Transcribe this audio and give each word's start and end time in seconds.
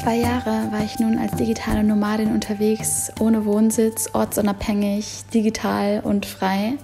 zwei 0.00 0.16
Jahre 0.16 0.72
war 0.72 0.82
ich 0.82 0.98
nun 0.98 1.18
als 1.18 1.32
digitale 1.32 1.84
Nomadin 1.84 2.32
unterwegs, 2.32 3.12
ohne 3.20 3.44
Wohnsitz, 3.44 4.08
ortsunabhängig, 4.14 5.24
digital 5.34 6.00
und 6.02 6.24
frei. 6.24 6.74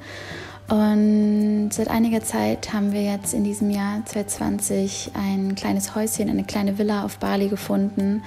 Und 0.69 1.71
seit 1.73 1.89
einiger 1.89 2.23
Zeit 2.23 2.75
haben 2.75 2.93
wir 2.93 3.03
jetzt 3.03 3.33
in 3.33 3.43
diesem 3.43 3.71
Jahr 3.71 4.05
2020 4.05 5.13
ein 5.15 5.55
kleines 5.55 5.95
Häuschen, 5.95 6.29
eine 6.29 6.45
kleine 6.45 6.77
Villa 6.77 7.05
auf 7.05 7.17
Bali 7.19 7.49
gefunden, 7.49 8.23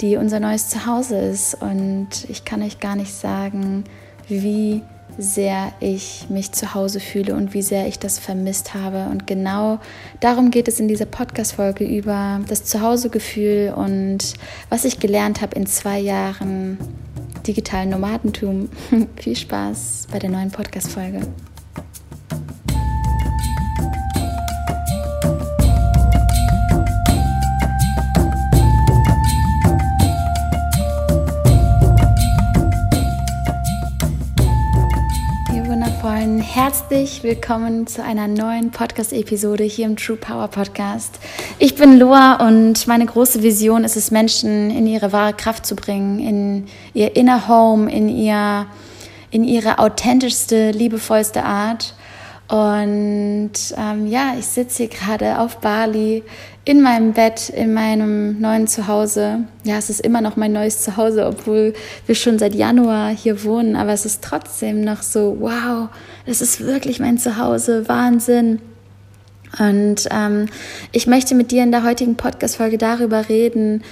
die 0.00 0.16
unser 0.16 0.40
neues 0.40 0.68
Zuhause 0.68 1.18
ist. 1.18 1.54
Und 1.54 2.08
ich 2.28 2.44
kann 2.44 2.62
euch 2.62 2.80
gar 2.80 2.96
nicht 2.96 3.14
sagen, 3.14 3.84
wie 4.26 4.82
sehr 5.18 5.72
ich 5.80 6.26
mich 6.28 6.52
zu 6.52 6.74
Hause 6.74 7.00
fühle 7.00 7.34
und 7.34 7.54
wie 7.54 7.62
sehr 7.62 7.86
ich 7.86 7.98
das 7.98 8.18
vermisst 8.18 8.74
habe. 8.74 9.08
Und 9.10 9.26
genau 9.26 9.78
darum 10.20 10.50
geht 10.50 10.68
es 10.68 10.80
in 10.80 10.88
dieser 10.88 11.06
Podcast-Folge 11.06 11.84
über 11.84 12.40
das 12.48 12.64
Zuhausegefühl 12.64 13.72
und 13.76 14.34
was 14.68 14.84
ich 14.84 15.00
gelernt 15.00 15.42
habe 15.42 15.56
in 15.56 15.66
zwei 15.66 15.98
Jahren 15.98 16.78
digitalen 17.46 17.90
Nomadentum. 17.90 18.68
Viel 19.16 19.36
Spaß 19.36 20.08
bei 20.10 20.18
der 20.18 20.30
neuen 20.30 20.50
Podcast-Folge. 20.50 21.20
Herzlich 36.54 37.22
willkommen 37.22 37.86
zu 37.86 38.04
einer 38.04 38.28
neuen 38.28 38.72
Podcast-Episode 38.72 39.64
hier 39.64 39.86
im 39.86 39.96
True 39.96 40.18
Power 40.18 40.48
Podcast. 40.48 41.18
Ich 41.58 41.76
bin 41.76 41.98
Loa 41.98 42.46
und 42.46 42.86
meine 42.86 43.06
große 43.06 43.42
Vision 43.42 43.84
ist 43.84 43.96
es, 43.96 44.10
Menschen 44.10 44.70
in 44.70 44.86
ihre 44.86 45.12
wahre 45.12 45.32
Kraft 45.32 45.64
zu 45.64 45.74
bringen, 45.74 46.18
in 46.18 46.66
ihr 46.92 47.16
Inner 47.16 47.48
Home, 47.48 47.90
in, 47.90 48.10
ihr, 48.10 48.66
in 49.30 49.44
ihre 49.44 49.78
authentischste, 49.78 50.72
liebevollste 50.72 51.42
Art. 51.42 51.94
Und 52.52 53.52
ähm, 53.78 54.06
ja, 54.08 54.34
ich 54.38 54.44
sitze 54.44 54.82
hier 54.82 54.88
gerade 54.88 55.38
auf 55.38 55.60
Bali 55.60 56.22
in 56.66 56.82
meinem 56.82 57.14
Bett, 57.14 57.48
in 57.48 57.72
meinem 57.72 58.42
neuen 58.42 58.66
Zuhause. 58.66 59.44
Ja, 59.64 59.78
es 59.78 59.88
ist 59.88 60.02
immer 60.02 60.20
noch 60.20 60.36
mein 60.36 60.52
neues 60.52 60.82
Zuhause, 60.82 61.24
obwohl 61.24 61.72
wir 62.04 62.14
schon 62.14 62.38
seit 62.38 62.54
Januar 62.54 63.08
hier 63.08 63.42
wohnen, 63.44 63.74
aber 63.74 63.92
es 63.94 64.04
ist 64.04 64.22
trotzdem 64.22 64.84
noch 64.84 65.00
so, 65.00 65.38
wow, 65.40 65.88
es 66.26 66.42
ist 66.42 66.60
wirklich 66.60 67.00
mein 67.00 67.16
Zuhause, 67.16 67.88
Wahnsinn. 67.88 68.60
Und 69.58 70.06
ähm, 70.10 70.44
ich 70.92 71.06
möchte 71.06 71.34
mit 71.34 71.52
dir 71.52 71.62
in 71.62 71.72
der 71.72 71.84
heutigen 71.84 72.16
Podcast-Folge 72.16 72.76
darüber 72.76 73.30
reden, 73.30 73.82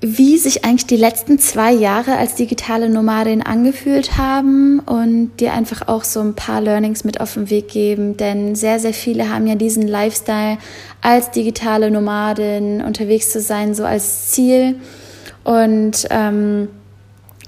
wie 0.00 0.36
sich 0.36 0.64
eigentlich 0.64 0.86
die 0.86 0.96
letzten 0.96 1.38
zwei 1.38 1.72
Jahre 1.72 2.16
als 2.18 2.34
digitale 2.34 2.90
Nomadin 2.90 3.42
angefühlt 3.42 4.18
haben 4.18 4.78
und 4.80 5.32
dir 5.40 5.54
einfach 5.54 5.88
auch 5.88 6.04
so 6.04 6.20
ein 6.20 6.34
paar 6.34 6.60
Learnings 6.60 7.04
mit 7.04 7.20
auf 7.20 7.34
den 7.34 7.48
Weg 7.48 7.68
geben. 7.68 8.16
Denn 8.16 8.54
sehr, 8.54 8.78
sehr 8.78 8.92
viele 8.92 9.30
haben 9.30 9.46
ja 9.46 9.54
diesen 9.54 9.88
Lifestyle 9.88 10.58
als 11.00 11.30
digitale 11.30 11.90
Nomadin 11.90 12.82
unterwegs 12.82 13.30
zu 13.30 13.40
sein, 13.40 13.74
so 13.74 13.84
als 13.84 14.32
Ziel. 14.32 14.78
Und 15.44 16.06
ähm, 16.10 16.68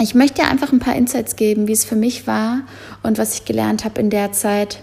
ich 0.01 0.15
möchte 0.15 0.43
dir 0.43 0.49
einfach 0.49 0.73
ein 0.73 0.79
paar 0.79 0.97
Insights 0.97 1.37
geben, 1.37 1.69
wie 1.69 1.73
es 1.73 1.85
für 1.85 1.97
mich 1.97 2.27
war 2.27 2.61
und 3.03 3.19
was 3.19 3.35
ich 3.35 3.45
gelernt 3.45 3.85
habe 3.85 4.01
in 4.01 4.09
der 4.09 4.33
Zeit. 4.33 4.79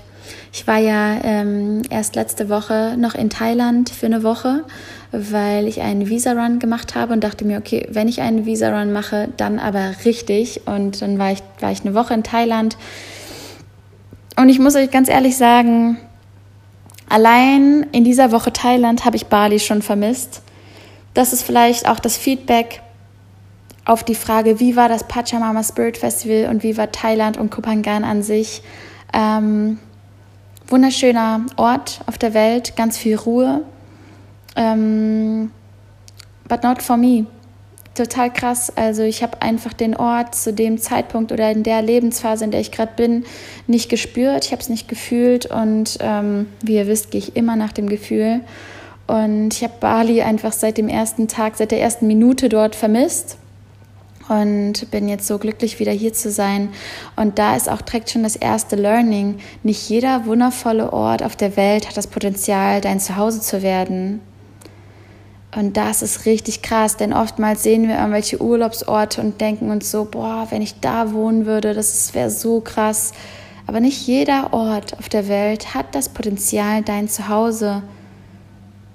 Ich 0.54 0.68
war 0.68 0.78
ja 0.78 1.18
ähm, 1.24 1.82
erst 1.90 2.16
letzte 2.16 2.48
Woche 2.50 2.96
noch 2.98 3.16
in 3.16 3.30
Thailand 3.30 3.90
für 3.90 4.06
eine 4.06 4.24
Woche 4.24 4.64
weil 5.32 5.68
ich 5.68 5.82
einen 5.82 6.10
Visa-Run 6.10 6.60
gemacht 6.60 6.96
habe 6.96 7.14
und 7.14 7.24
dachte 7.24 7.46
mir, 7.46 7.58
okay, 7.58 7.88
wenn 7.90 8.08
ich 8.08 8.22
einen 8.22 8.46
Visa-Run 8.46 8.92
mache, 8.92 9.30
dann 9.38 9.60
aber 9.60 9.94
richtig. 10.06 10.62
Und 10.66 11.02
dann 11.02 11.18
war 11.18 11.32
ich, 11.32 11.44
war 11.60 11.72
ich 11.72 11.82
eine 11.82 11.94
Woche 11.94 12.14
in 12.14 12.24
Thailand. 12.24 12.78
Und 14.38 14.50
ich 14.50 14.60
muss 14.60 14.76
euch 14.76 14.92
ganz 14.92 15.10
ehrlich 15.10 15.38
sagen, 15.38 15.98
allein 17.10 17.88
in 17.92 18.04
dieser 18.04 18.32
Woche 18.32 18.52
Thailand 18.52 19.06
habe 19.06 19.16
ich 19.16 19.28
Bali 19.28 19.60
schon 19.60 19.82
vermisst. 19.82 20.42
Das 21.14 21.34
ist 21.34 21.44
vielleicht 21.44 21.88
auch 21.88 22.00
das 22.00 22.18
Feedback 22.18 22.82
auf 23.86 24.04
die 24.04 24.16
Frage, 24.16 24.60
wie 24.60 24.76
war 24.76 24.90
das 24.90 25.08
Pachamama 25.08 25.64
Spirit 25.64 25.98
Festival 25.98 26.50
und 26.50 26.64
wie 26.64 26.76
war 26.76 26.92
Thailand 26.92 27.38
und 27.38 27.52
Kopangan 27.52 28.04
an 28.04 28.24
sich. 28.24 28.64
Ähm, 29.14 29.80
wunderschöner 30.68 31.46
Ort 31.56 32.02
auf 32.08 32.18
der 32.18 32.34
Welt, 32.34 32.76
ganz 32.76 32.98
viel 32.98 33.16
Ruhe, 33.16 33.62
ähm, 34.56 35.52
but 36.48 36.64
not 36.64 36.82
for 36.82 36.98
me. 36.98 37.26
Total 37.96 38.32
krass. 38.32 38.74
Also 38.76 39.04
ich 39.04 39.24
habe 39.24 39.42
einfach 39.42 39.72
den 39.72 39.96
Ort 39.96 40.36
zu 40.36 40.52
dem 40.52 40.78
Zeitpunkt 40.78 41.32
oder 41.32 41.50
in 41.50 41.64
der 41.64 41.82
Lebensphase, 41.82 42.44
in 42.44 42.52
der 42.52 42.60
ich 42.60 42.72
gerade 42.72 42.92
bin, 42.98 43.24
nicht 43.68 43.90
gespürt. 43.90 44.46
Ich 44.46 44.52
habe 44.52 44.62
es 44.62 44.68
nicht 44.68 44.90
gefühlt 44.90 45.46
und 45.46 45.98
ähm, 46.02 46.48
wie 46.62 46.76
ihr 46.76 46.88
wisst, 46.88 47.12
gehe 47.12 47.20
ich 47.20 47.38
immer 47.38 47.56
nach 47.56 47.72
dem 47.72 47.88
Gefühl. 47.88 48.42
Und 49.08 49.54
ich 49.54 49.64
habe 49.64 49.76
Bali 49.80 50.22
einfach 50.24 50.52
seit 50.52 50.78
dem 50.78 50.90
ersten 50.90 51.28
Tag, 51.28 51.56
seit 51.56 51.72
der 51.72 51.80
ersten 51.80 52.08
Minute 52.08 52.50
dort 52.50 52.76
vermisst 52.76 53.38
und 54.28 54.90
bin 54.92 55.08
jetzt 55.08 55.28
so 55.28 55.38
glücklich, 55.38 55.80
wieder 55.80 55.92
hier 55.92 56.14
zu 56.14 56.32
sein. 56.32 56.70
Und 57.16 57.38
da 57.38 57.56
ist 57.56 57.70
auch 57.70 57.82
direkt 57.82 58.10
schon 58.10 58.24
das 58.24 58.36
erste 58.36 58.76
Learning. 58.76 59.38
Nicht 59.64 59.88
jeder 59.90 60.26
wundervolle 60.26 60.92
Ort 60.92 61.24
auf 61.24 61.36
der 61.36 61.56
Welt 61.56 61.88
hat 61.88 61.96
das 61.96 62.08
Potenzial, 62.08 62.82
dein 62.82 63.00
Zuhause 63.00 63.42
zu 63.42 63.62
werden. 63.62 64.22
Und 65.56 65.78
das 65.78 66.02
ist 66.02 66.26
richtig 66.26 66.62
krass, 66.62 66.98
denn 66.98 67.14
oftmals 67.14 67.64
sehen 67.64 67.88
wir 67.88 67.96
irgendwelche 67.96 68.42
Urlaubsorte 68.42 69.22
und 69.22 69.40
denken 69.40 69.70
uns 69.70 69.90
so, 69.90 70.04
boah, 70.04 70.48
wenn 70.50 70.62
ich 70.62 70.82
da 70.82 71.14
wohnen 71.14 71.46
würde, 71.46 71.74
das 71.74 72.14
wäre 72.14 72.30
so 72.30 72.60
krass. 72.60 73.14
Aber 73.66 73.80
nicht 73.80 74.06
jeder 74.06 74.54
Ort 74.54 75.00
auf 75.00 75.08
der 75.08 75.30
Welt 75.30 75.74
hat 75.74 75.96
das 75.96 76.10
Potenzial, 76.10 76.82
dein 76.82 77.08
Zuhause 77.08 77.84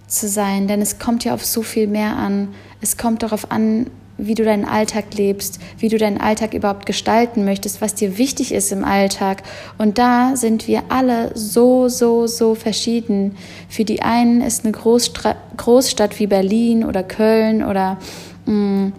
zu 0.06 0.28
sein, 0.28 0.68
denn 0.68 0.82
es 0.82 0.98
kommt 0.98 1.24
ja 1.24 1.32
auf 1.32 1.44
so 1.44 1.62
viel 1.62 1.86
mehr 1.86 2.16
an. 2.16 2.48
Es 2.82 2.98
kommt 2.98 3.22
darauf 3.22 3.50
an, 3.50 3.86
wie 4.26 4.34
du 4.34 4.44
deinen 4.44 4.64
Alltag 4.64 5.14
lebst, 5.14 5.60
wie 5.78 5.88
du 5.88 5.98
deinen 5.98 6.20
Alltag 6.20 6.54
überhaupt 6.54 6.86
gestalten 6.86 7.44
möchtest, 7.44 7.80
was 7.80 7.94
dir 7.94 8.18
wichtig 8.18 8.52
ist 8.52 8.72
im 8.72 8.84
Alltag. 8.84 9.42
Und 9.78 9.98
da 9.98 10.36
sind 10.36 10.68
wir 10.68 10.82
alle 10.88 11.32
so, 11.34 11.88
so, 11.88 12.26
so 12.26 12.54
verschieden. 12.54 13.36
Für 13.68 13.84
die 13.84 14.02
einen 14.02 14.40
ist 14.40 14.64
eine 14.64 14.72
Großstra 14.72 15.36
Großstadt 15.56 16.18
wie 16.18 16.26
Berlin 16.26 16.84
oder 16.84 17.02
Köln 17.02 17.64
oder 17.64 17.98
mh, 18.46 18.52
mm, 18.54 18.92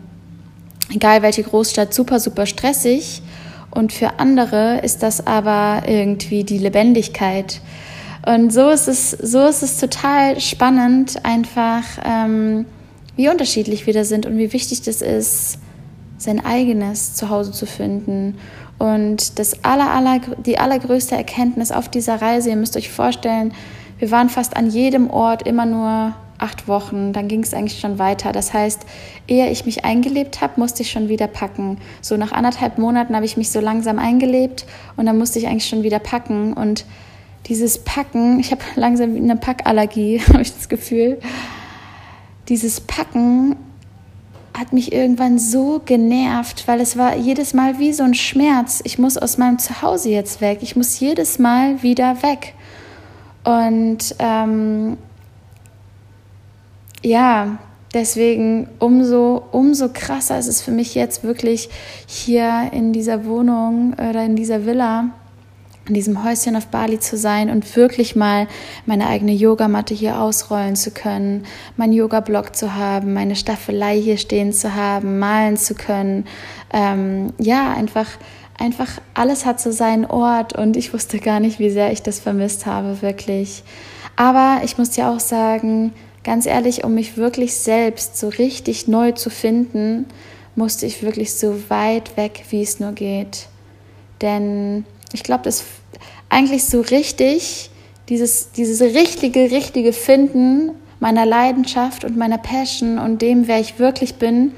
egal 0.94 1.22
welche 1.22 1.44
Großstadt 1.44 1.94
super, 1.94 2.20
super 2.20 2.46
stressig. 2.46 3.22
Und 3.72 3.94
für 3.94 4.20
andere 4.20 4.80
ist 4.84 5.02
das 5.02 5.26
aber 5.26 5.84
irgendwie 5.88 6.44
die 6.44 6.58
Lebendigkeit. 6.58 7.62
Und 8.26 8.54
so 8.54 8.70
ist 8.70 8.88
es, 8.88 9.12
so 9.12 9.48
ist 9.48 9.64
es 9.64 9.80
total 9.80 10.40
spannend, 10.40 11.26
einfach 11.26 11.84
ähm, 12.06 12.66
wie 13.16 13.30
unterschiedlich 13.30 13.86
wir 13.88 13.94
da 13.94 14.04
sind 14.04 14.26
und 14.26 14.38
wie 14.38 14.54
wichtig 14.54 14.82
das 14.82 15.02
ist, 15.02 15.60
sein 16.18 16.44
eigenes 16.44 17.16
Zuhause 17.16 17.52
zu 17.52 17.66
finden. 17.66 18.38
Und 18.78 19.38
das 19.40 19.64
aller, 19.64 19.92
aller, 19.92 20.22
die 20.46 20.58
allergrößte 20.58 21.16
Erkenntnis 21.16 21.72
auf 21.72 21.90
dieser 21.90 22.22
Reise, 22.22 22.50
ihr 22.50 22.56
müsst 22.56 22.78
euch 22.78 22.90
vorstellen, 22.90 23.54
wir 24.00 24.10
waren 24.12 24.30
fast 24.30 24.58
an 24.58 24.70
jedem 24.70 25.10
Ort 25.10 25.46
immer 25.48 25.66
nur 25.66 26.16
acht 26.40 26.68
Wochen, 26.68 27.14
dann 27.14 27.28
ging 27.28 27.44
es 27.44 27.54
eigentlich 27.54 27.80
schon 27.80 28.00
weiter. 28.00 28.32
Das 28.32 28.54
heißt, 28.54 28.82
ehe 29.28 29.50
ich 29.52 29.66
mich 29.68 29.86
eingelebt 29.86 30.42
habe, 30.42 30.60
musste 30.60 30.82
ich 30.82 30.90
schon 30.90 31.08
wieder 31.08 31.28
packen. 31.28 31.78
So 32.02 32.18
nach 32.18 32.32
anderthalb 32.32 32.80
Monaten 32.80 33.16
habe 33.16 33.26
ich 33.26 33.38
mich 33.38 33.52
so 33.52 33.60
langsam 33.60 34.00
eingelebt 34.00 34.66
und 34.98 35.06
dann 35.06 35.20
musste 35.20 35.38
ich 35.38 35.48
eigentlich 35.48 35.68
schon 35.68 35.84
wieder 35.84 36.00
packen. 36.00 36.54
Und 36.54 36.86
dieses 37.46 37.84
Packen, 37.84 38.40
ich 38.40 38.52
habe 38.52 38.62
langsam 38.76 39.16
eine 39.16 39.36
Packallergie, 39.36 40.22
habe 40.28 40.42
ich 40.42 40.56
das 40.56 40.68
Gefühl 40.68 41.20
dieses 42.52 42.82
Packen 42.82 43.56
hat 44.54 44.74
mich 44.74 44.92
irgendwann 44.92 45.40
so 45.40 45.82
genervt, 45.86 46.68
weil 46.68 46.82
es 46.82 46.98
war 46.98 47.16
jedes 47.16 47.54
Mal 47.54 47.80
wie 47.80 47.94
so 47.94 48.04
ein 48.04 48.14
Schmerz. 48.14 48.82
Ich 48.84 49.00
muss 49.00 49.18
aus 49.18 49.38
meinem 49.38 49.58
Zuhause 49.58 50.10
jetzt 50.10 50.42
weg. 50.42 50.60
Ich 50.60 50.76
muss 50.76 51.00
jedes 51.00 51.40
Mal 51.40 51.82
wieder 51.82 52.22
weg. 52.22 52.54
Und 53.46 54.14
ähm, 54.20 54.98
ja, 57.02 57.58
deswegen 57.94 58.68
umso, 58.80 59.44
umso 59.54 59.88
krasser 59.88 60.38
ist 60.38 60.48
es 60.48 60.62
für 60.62 60.72
mich 60.72 60.94
jetzt 60.94 61.24
wirklich 61.24 61.70
hier 62.06 62.70
in 62.74 62.92
dieser 62.92 63.24
Wohnung 63.24 63.94
oder 63.94 64.26
in 64.26 64.36
dieser 64.36 64.66
Villa 64.66 65.12
in 65.92 65.96
diesem 65.96 66.24
Häuschen 66.24 66.56
auf 66.56 66.68
Bali 66.68 67.02
zu 67.02 67.18
sein 67.18 67.50
und 67.50 67.76
wirklich 67.76 68.16
mal 68.16 68.48
meine 68.86 69.08
eigene 69.08 69.34
Yogamatte 69.34 69.94
hier 69.94 70.22
ausrollen 70.22 70.78
zu 70.78 70.92
können, 70.92 71.44
meinen 71.76 71.92
Yoga-Block 71.92 72.56
zu 72.56 72.76
haben, 72.76 73.12
meine 73.14 73.36
Staffelei 73.36 74.00
hier 74.00 74.16
stehen 74.16 74.54
zu 74.54 74.74
haben, 74.74 75.20
malen 75.20 75.58
zu 75.58 75.76
können. 75.76 76.24
Ähm, 76.72 77.34
ja, 77.40 77.74
einfach, 77.74 78.08
einfach 78.58 79.02
alles 79.16 79.46
hat 79.46 79.60
so 79.60 79.70
seinen 79.72 80.06
Ort 80.06 80.58
und 80.58 80.78
ich 80.78 80.94
wusste 80.94 81.20
gar 81.20 81.42
nicht, 81.42 81.60
wie 81.60 81.70
sehr 81.70 81.92
ich 81.92 82.02
das 82.02 82.22
vermisst 82.22 82.66
habe, 82.66 83.02
wirklich. 83.02 83.62
Aber 84.16 84.62
ich 84.64 84.78
muss 84.78 84.92
dir 84.92 85.10
auch 85.10 85.20
sagen, 85.20 85.92
ganz 86.24 86.46
ehrlich, 86.46 86.86
um 86.86 86.94
mich 86.94 87.18
wirklich 87.18 87.54
selbst 87.56 88.18
so 88.18 88.30
richtig 88.30 88.88
neu 88.88 89.12
zu 89.12 89.30
finden, 89.30 90.06
musste 90.56 90.86
ich 90.86 91.04
wirklich 91.04 91.34
so 91.34 91.70
weit 91.70 92.16
weg, 92.16 92.46
wie 92.50 92.62
es 92.62 92.80
nur 92.80 92.94
geht. 92.94 93.48
Denn 94.22 94.86
ich 95.12 95.24
glaube, 95.24 95.44
das 95.44 95.66
eigentlich 96.32 96.64
so 96.64 96.82
richtig, 96.82 97.70
dieses, 98.10 98.52
dieses 98.54 98.82
richtige, 98.82 99.52
richtige 99.52 99.94
Finden 99.94 100.72
meiner 101.00 101.26
Leidenschaft 101.26 102.06
und 102.06 102.18
meiner 102.18 102.38
Passion 102.38 102.98
und 102.98 103.22
dem, 103.22 103.48
wer 103.48 103.60
ich 103.60 103.80
wirklich 103.80 104.16
bin, 104.16 104.54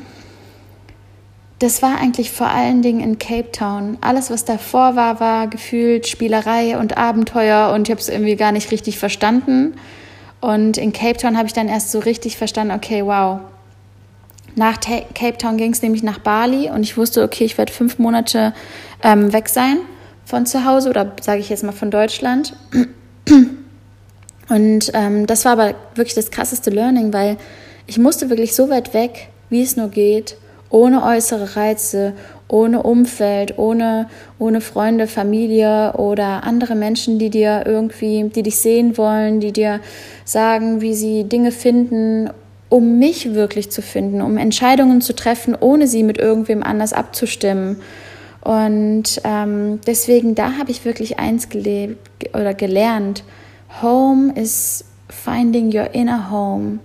das 1.60 1.82
war 1.82 1.98
eigentlich 1.98 2.32
vor 2.32 2.48
allen 2.48 2.82
Dingen 2.82 3.00
in 3.00 3.18
Cape 3.18 3.52
Town. 3.52 3.98
Alles, 4.02 4.30
was 4.30 4.46
davor 4.46 4.96
war, 4.96 5.20
war 5.20 5.48
gefühlt 5.48 6.08
Spielerei 6.08 6.78
und 6.78 6.98
Abenteuer 6.98 7.72
und 7.74 7.88
ich 7.88 7.92
habe 7.92 8.02
es 8.02 8.10
irgendwie 8.10 8.36
gar 8.36 8.52
nicht 8.52 8.70
richtig 8.72 9.00
verstanden. 9.00 9.76
Und 10.42 10.78
in 10.78 10.92
Cape 10.94 11.18
Town 11.18 11.38
habe 11.38 11.48
ich 11.48 11.54
dann 11.54 11.70
erst 11.70 11.92
so 11.92 12.00
richtig 12.00 12.38
verstanden, 12.38 12.74
okay, 12.76 13.04
wow. 13.04 13.40
Nach 14.56 14.80
Cape 14.80 15.38
Town 15.38 15.58
ging 15.58 15.72
es 15.72 15.82
nämlich 15.82 16.04
nach 16.04 16.20
Bali 16.20 16.70
und 16.70 16.84
ich 16.84 16.98
wusste, 16.98 17.24
okay, 17.24 17.46
ich 17.46 17.58
werde 17.58 17.72
fünf 17.72 17.98
Monate 17.98 18.54
ähm, 19.02 19.34
weg 19.34 19.50
sein 19.50 19.78
von 20.26 20.46
zu 20.46 20.66
Hause 20.66 20.90
oder 20.90 21.14
sage 21.22 21.40
ich 21.40 21.50
jetzt 21.50 21.64
mal 21.64 21.72
von 21.72 21.92
Deutschland. 21.92 22.56
Und 24.50 24.92
ähm, 24.94 25.26
das 25.26 25.46
war 25.46 25.54
aber 25.54 25.76
wirklich 25.96 26.16
das 26.16 26.32
krasseste 26.32 26.70
Learning, 26.70 27.14
weil 27.14 27.38
ich 27.88 27.98
musste 27.98 28.30
wirklich 28.30 28.56
so 28.56 28.70
weit 28.70 28.94
weg, 28.94 29.30
wie 29.50 29.62
es 29.62 29.78
nur 29.78 29.90
geht, 29.90 30.38
ohne 30.70 31.04
äußere 31.04 31.56
Reize, 31.56 32.14
ohne 32.48 32.84
Umfeld, 32.84 33.58
ohne, 33.58 34.10
ohne 34.40 34.62
Freunde, 34.62 35.08
Familie 35.08 35.94
oder 35.94 36.44
andere 36.44 36.76
Menschen, 36.76 37.20
die 37.20 37.30
dir 37.30 37.64
irgendwie, 37.66 38.30
die 38.30 38.44
dich 38.44 38.58
sehen 38.58 38.98
wollen, 38.98 39.40
die 39.40 39.52
dir 39.52 39.80
sagen, 40.26 40.82
wie 40.82 40.94
sie 40.94 41.24
Dinge 41.24 41.52
finden, 41.52 42.30
um 42.70 42.98
mich 42.98 43.34
wirklich 43.34 43.70
zu 43.72 43.82
finden, 43.82 44.22
um 44.22 44.38
Entscheidungen 44.38 45.02
zu 45.02 45.16
treffen, 45.16 45.56
ohne 45.60 45.88
sie 45.88 46.04
mit 46.04 46.18
irgendwem 46.18 46.64
anders 46.64 46.94
abzustimmen. 46.94 47.82
Und 48.44 49.22
ähm, 49.24 49.80
deswegen, 49.88 50.36
da 50.36 50.58
habe 50.58 50.70
ich 50.70 50.84
wirklich 50.84 51.18
eins 51.18 51.48
gelebt 51.48 51.98
oder 52.34 52.54
gelernt. 52.54 53.24
Home 53.82 54.34
is 54.36 54.84
finding 55.08 55.74
your 55.74 55.94
inner 55.94 56.30
home. 56.30 56.80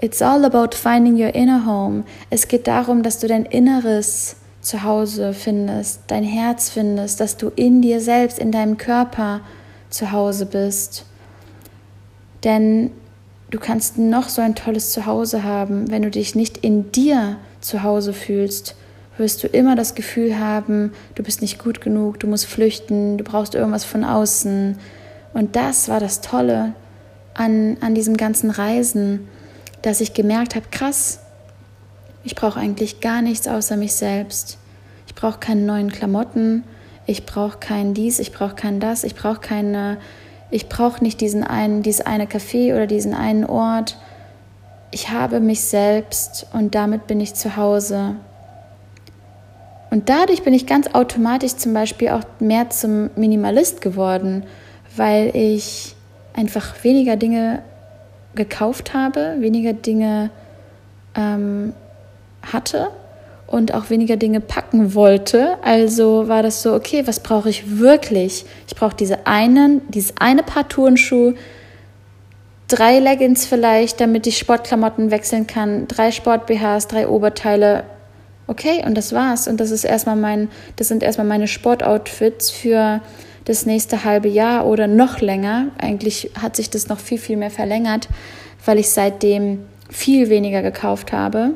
It's 0.00 0.20
all 0.22 0.44
about 0.44 0.76
finding 0.76 1.14
your 1.14 1.34
inner 1.34 1.64
home. 1.64 2.02
Es 2.30 2.48
geht 2.48 2.66
darum, 2.66 3.04
dass 3.04 3.20
du 3.20 3.28
dein 3.28 3.44
Inneres 3.44 4.36
zu 4.60 4.82
Hause 4.82 5.34
findest, 5.34 6.02
dein 6.08 6.24
Herz 6.24 6.68
findest, 6.68 7.20
dass 7.20 7.36
du 7.36 7.50
in 7.54 7.80
dir 7.80 8.00
selbst, 8.00 8.38
in 8.38 8.50
deinem 8.50 8.76
Körper 8.76 9.40
zu 9.90 10.10
Hause 10.10 10.46
bist. 10.46 11.04
Denn 12.42 12.90
du 13.50 13.58
kannst 13.60 13.98
noch 13.98 14.28
so 14.28 14.42
ein 14.42 14.56
tolles 14.56 14.90
Zuhause 14.90 15.44
haben, 15.44 15.90
wenn 15.90 16.02
du 16.02 16.10
dich 16.10 16.34
nicht 16.34 16.58
in 16.58 16.90
dir 16.90 17.36
zu 17.60 17.84
Hause 17.84 18.12
fühlst, 18.12 18.74
wirst 19.18 19.42
du 19.42 19.48
immer 19.48 19.76
das 19.76 19.94
Gefühl 19.94 20.38
haben, 20.38 20.92
du 21.14 21.22
bist 21.22 21.42
nicht 21.42 21.58
gut 21.58 21.80
genug, 21.80 22.20
du 22.20 22.26
musst 22.26 22.46
flüchten, 22.46 23.18
du 23.18 23.24
brauchst 23.24 23.54
irgendwas 23.54 23.84
von 23.84 24.04
außen. 24.04 24.78
Und 25.34 25.56
das 25.56 25.88
war 25.88 26.00
das 26.00 26.20
Tolle 26.20 26.74
an, 27.34 27.76
an 27.80 27.94
diesem 27.94 28.16
ganzen 28.16 28.50
Reisen 28.50 29.28
dass 29.82 30.00
ich 30.00 30.14
gemerkt 30.14 30.54
habe, 30.54 30.66
krass, 30.70 31.20
ich 32.24 32.34
brauche 32.34 32.58
eigentlich 32.58 33.00
gar 33.00 33.22
nichts 33.22 33.48
außer 33.48 33.76
mich 33.76 33.94
selbst. 33.94 34.58
Ich 35.06 35.14
brauche 35.14 35.38
keine 35.38 35.62
neuen 35.62 35.90
Klamotten, 35.90 36.64
ich 37.06 37.24
brauche 37.24 37.58
kein 37.58 37.94
dies, 37.94 38.18
ich 38.18 38.32
brauche 38.32 38.54
kein 38.54 38.80
das, 38.80 39.04
ich 39.04 39.14
brauche 39.14 39.40
keine, 39.40 39.98
ich 40.50 40.68
brauche 40.68 41.02
nicht 41.02 41.20
diesen 41.20 41.44
einen, 41.44 41.82
dieses 41.82 42.04
eine 42.04 42.26
Café 42.26 42.74
oder 42.74 42.86
diesen 42.86 43.14
einen 43.14 43.44
Ort. 43.44 43.96
Ich 44.90 45.10
habe 45.10 45.40
mich 45.40 45.62
selbst 45.62 46.46
und 46.52 46.74
damit 46.74 47.06
bin 47.06 47.20
ich 47.20 47.34
zu 47.34 47.56
Hause. 47.56 48.16
Und 49.90 50.08
dadurch 50.08 50.42
bin 50.42 50.52
ich 50.54 50.66
ganz 50.66 50.88
automatisch 50.94 51.56
zum 51.56 51.72
Beispiel 51.72 52.10
auch 52.10 52.22
mehr 52.40 52.70
zum 52.70 53.10
Minimalist 53.16 53.80
geworden, 53.80 54.44
weil 54.96 55.34
ich 55.34 55.94
einfach 56.34 56.84
weniger 56.84 57.16
Dinge 57.16 57.62
gekauft 58.34 58.94
habe, 58.94 59.36
weniger 59.38 59.72
Dinge 59.72 60.30
ähm, 61.14 61.72
hatte 62.42 62.90
und 63.46 63.72
auch 63.74 63.88
weniger 63.90 64.16
Dinge 64.16 64.40
packen 64.40 64.94
wollte. 64.94 65.56
Also 65.62 66.28
war 66.28 66.42
das 66.42 66.62
so, 66.62 66.74
okay, 66.74 67.06
was 67.06 67.20
brauche 67.20 67.48
ich 67.48 67.78
wirklich? 67.78 68.44
Ich 68.66 68.76
brauche 68.76 68.94
diese 68.94 69.26
einen, 69.26 69.80
dieses 69.90 70.14
eine 70.18 70.42
Paar 70.42 70.68
Turnschuhe, 70.68 71.34
drei 72.68 72.98
Leggings 72.98 73.46
vielleicht, 73.46 74.00
damit 74.00 74.26
ich 74.26 74.38
Sportklamotten 74.38 75.10
wechseln 75.10 75.46
kann, 75.46 75.88
drei 75.88 76.12
Sport-BHs, 76.12 76.88
drei 76.88 77.08
Oberteile. 77.08 77.84
Okay, 78.48 78.82
und 78.84 78.96
das 78.96 79.12
war's. 79.12 79.46
Und 79.46 79.60
das 79.60 79.70
ist 79.70 79.84
erstmal 79.84 80.16
mein, 80.16 80.48
das 80.76 80.88
sind 80.88 81.02
erstmal 81.02 81.26
meine 81.26 81.46
Sportoutfits 81.46 82.50
für 82.50 83.02
das 83.44 83.66
nächste 83.66 84.04
halbe 84.04 84.28
Jahr 84.28 84.66
oder 84.66 84.86
noch 84.86 85.20
länger. 85.20 85.68
Eigentlich 85.78 86.30
hat 86.40 86.56
sich 86.56 86.70
das 86.70 86.88
noch 86.88 86.98
viel, 86.98 87.18
viel 87.18 87.36
mehr 87.36 87.50
verlängert, 87.50 88.08
weil 88.64 88.78
ich 88.78 88.88
seitdem 88.88 89.66
viel 89.90 90.30
weniger 90.30 90.62
gekauft 90.62 91.12
habe. 91.12 91.50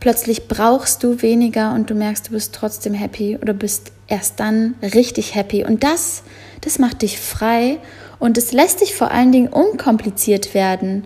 Plötzlich 0.00 0.48
brauchst 0.48 1.04
du 1.04 1.22
weniger 1.22 1.72
und 1.74 1.88
du 1.88 1.94
merkst, 1.94 2.28
du 2.28 2.32
bist 2.32 2.52
trotzdem 2.52 2.94
happy 2.94 3.38
oder 3.40 3.52
bist 3.52 3.92
erst 4.08 4.40
dann 4.40 4.74
richtig 4.82 5.36
happy. 5.36 5.64
Und 5.64 5.84
das, 5.84 6.24
das 6.62 6.80
macht 6.80 7.02
dich 7.02 7.20
frei 7.20 7.78
und 8.18 8.38
es 8.38 8.52
lässt 8.52 8.80
dich 8.80 8.96
vor 8.96 9.12
allen 9.12 9.30
Dingen 9.30 9.48
unkompliziert 9.48 10.52
werden. 10.52 11.04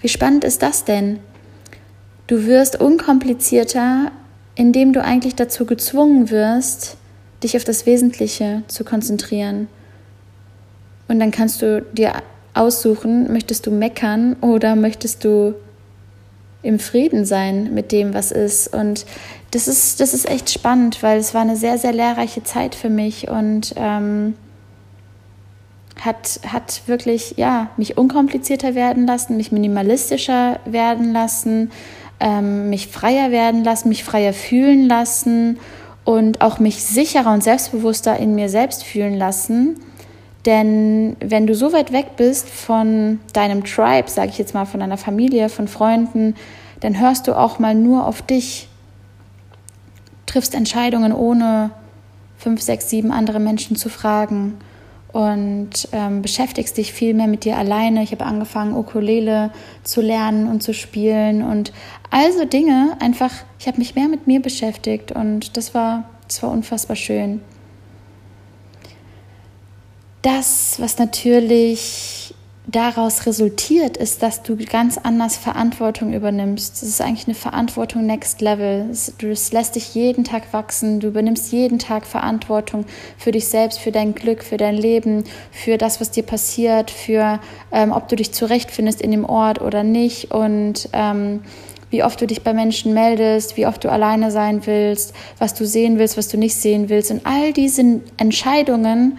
Wie 0.00 0.08
spannend 0.08 0.44
ist 0.44 0.62
das 0.62 0.84
denn? 0.84 1.18
Du 2.26 2.46
wirst 2.46 2.80
unkomplizierter, 2.80 4.10
indem 4.54 4.92
du 4.92 5.02
eigentlich 5.02 5.36
dazu 5.36 5.64
gezwungen 5.64 6.30
wirst, 6.30 6.96
dich 7.42 7.56
auf 7.56 7.64
das 7.64 7.86
Wesentliche 7.86 8.62
zu 8.66 8.84
konzentrieren. 8.84 9.68
Und 11.08 11.20
dann 11.20 11.30
kannst 11.30 11.62
du 11.62 11.82
dir 11.92 12.14
aussuchen, 12.54 13.32
möchtest 13.32 13.66
du 13.66 13.70
meckern 13.70 14.34
oder 14.40 14.74
möchtest 14.74 15.24
du 15.24 15.54
im 16.62 16.80
Frieden 16.80 17.24
sein 17.24 17.74
mit 17.74 17.92
dem, 17.92 18.12
was 18.12 18.32
ist. 18.32 18.74
Und 18.74 19.06
das 19.52 19.68
ist, 19.68 20.00
das 20.00 20.14
ist 20.14 20.28
echt 20.28 20.50
spannend, 20.50 21.02
weil 21.02 21.18
es 21.18 21.32
war 21.32 21.42
eine 21.42 21.56
sehr, 21.56 21.78
sehr 21.78 21.92
lehrreiche 21.92 22.42
Zeit 22.42 22.74
für 22.74 22.88
mich 22.88 23.28
und 23.28 23.74
ähm, 23.76 24.34
hat, 26.00 26.40
hat 26.46 26.82
wirklich 26.86 27.34
ja, 27.36 27.70
mich 27.76 27.96
unkomplizierter 27.96 28.74
werden 28.74 29.06
lassen, 29.06 29.36
mich 29.36 29.52
minimalistischer 29.52 30.58
werden 30.64 31.12
lassen, 31.12 31.70
ähm, 32.20 32.70
mich 32.70 32.88
freier 32.88 33.30
werden 33.30 33.64
lassen, 33.64 33.88
mich 33.88 34.04
freier 34.04 34.32
fühlen 34.32 34.88
lassen 34.88 35.58
und 36.04 36.40
auch 36.40 36.58
mich 36.58 36.82
sicherer 36.82 37.32
und 37.32 37.42
selbstbewusster 37.42 38.16
in 38.16 38.34
mir 38.34 38.48
selbst 38.48 38.84
fühlen 38.84 39.14
lassen. 39.14 39.80
Denn 40.46 41.16
wenn 41.20 41.46
du 41.46 41.54
so 41.54 41.72
weit 41.72 41.92
weg 41.92 42.16
bist 42.16 42.48
von 42.48 43.18
deinem 43.32 43.64
Tribe, 43.64 44.08
sage 44.08 44.28
ich 44.30 44.38
jetzt 44.38 44.54
mal, 44.54 44.64
von 44.64 44.80
deiner 44.80 44.96
Familie, 44.96 45.48
von 45.48 45.66
Freunden, 45.66 46.36
dann 46.80 47.00
hörst 47.00 47.26
du 47.26 47.36
auch 47.36 47.58
mal 47.58 47.74
nur 47.74 48.06
auf 48.06 48.22
dich, 48.22 48.68
triffst 50.26 50.54
Entscheidungen 50.54 51.12
ohne 51.12 51.70
fünf, 52.38 52.62
sechs, 52.62 52.88
sieben 52.90 53.10
andere 53.10 53.40
Menschen 53.40 53.76
zu 53.76 53.88
fragen 53.88 54.58
und 55.16 55.88
ähm, 55.92 56.20
beschäftigst 56.20 56.76
dich 56.76 56.92
viel 56.92 57.14
mehr 57.14 57.26
mit 57.26 57.44
dir 57.44 57.56
alleine. 57.56 58.02
Ich 58.02 58.12
habe 58.12 58.26
angefangen, 58.26 58.76
Ukulele 58.76 59.50
zu 59.82 60.02
lernen 60.02 60.46
und 60.46 60.62
zu 60.62 60.74
spielen 60.74 61.42
und 61.42 61.72
also 62.10 62.44
Dinge 62.44 62.98
einfach, 63.00 63.32
ich 63.58 63.66
habe 63.66 63.78
mich 63.78 63.94
mehr 63.94 64.08
mit 64.08 64.26
mir 64.26 64.42
beschäftigt 64.42 65.12
und 65.12 65.56
das 65.56 65.72
war, 65.72 66.04
das 66.28 66.42
war 66.42 66.50
unfassbar 66.50 66.96
schön. 66.96 67.40
Das, 70.20 70.78
was 70.80 70.98
natürlich 70.98 72.34
daraus 72.68 73.26
resultiert, 73.26 73.96
ist, 73.96 74.22
dass 74.22 74.42
du 74.42 74.56
ganz 74.56 74.98
anders 74.98 75.36
Verantwortung 75.36 76.12
übernimmst. 76.12 76.82
Es 76.82 76.82
ist 76.82 77.00
eigentlich 77.00 77.28
eine 77.28 77.34
Verantwortung 77.34 78.06
next 78.06 78.40
level. 78.40 78.90
Du 79.18 79.28
lässt 79.28 79.76
dich 79.76 79.94
jeden 79.94 80.24
Tag 80.24 80.52
wachsen. 80.52 80.98
Du 80.98 81.08
übernimmst 81.08 81.52
jeden 81.52 81.78
Tag 81.78 82.06
Verantwortung 82.06 82.84
für 83.18 83.30
dich 83.30 83.46
selbst, 83.48 83.78
für 83.78 83.92
dein 83.92 84.14
Glück, 84.14 84.42
für 84.42 84.56
dein 84.56 84.74
Leben, 84.74 85.24
für 85.52 85.78
das, 85.78 86.00
was 86.00 86.10
dir 86.10 86.24
passiert, 86.24 86.90
für 86.90 87.38
ähm, 87.70 87.92
ob 87.92 88.08
du 88.08 88.16
dich 88.16 88.32
zurechtfindest 88.32 89.00
in 89.00 89.12
dem 89.12 89.24
Ort 89.24 89.60
oder 89.60 89.84
nicht 89.84 90.32
und 90.32 90.88
ähm, 90.92 91.42
wie 91.90 92.02
oft 92.02 92.20
du 92.20 92.26
dich 92.26 92.42
bei 92.42 92.52
Menschen 92.52 92.94
meldest, 92.94 93.56
wie 93.56 93.66
oft 93.66 93.84
du 93.84 93.90
alleine 93.90 94.32
sein 94.32 94.66
willst, 94.66 95.14
was 95.38 95.54
du 95.54 95.64
sehen 95.64 96.00
willst, 96.00 96.16
was 96.16 96.26
du 96.26 96.36
nicht 96.36 96.56
sehen 96.56 96.88
willst. 96.88 97.12
Und 97.12 97.24
all 97.24 97.52
diese 97.52 98.00
Entscheidungen, 98.16 99.18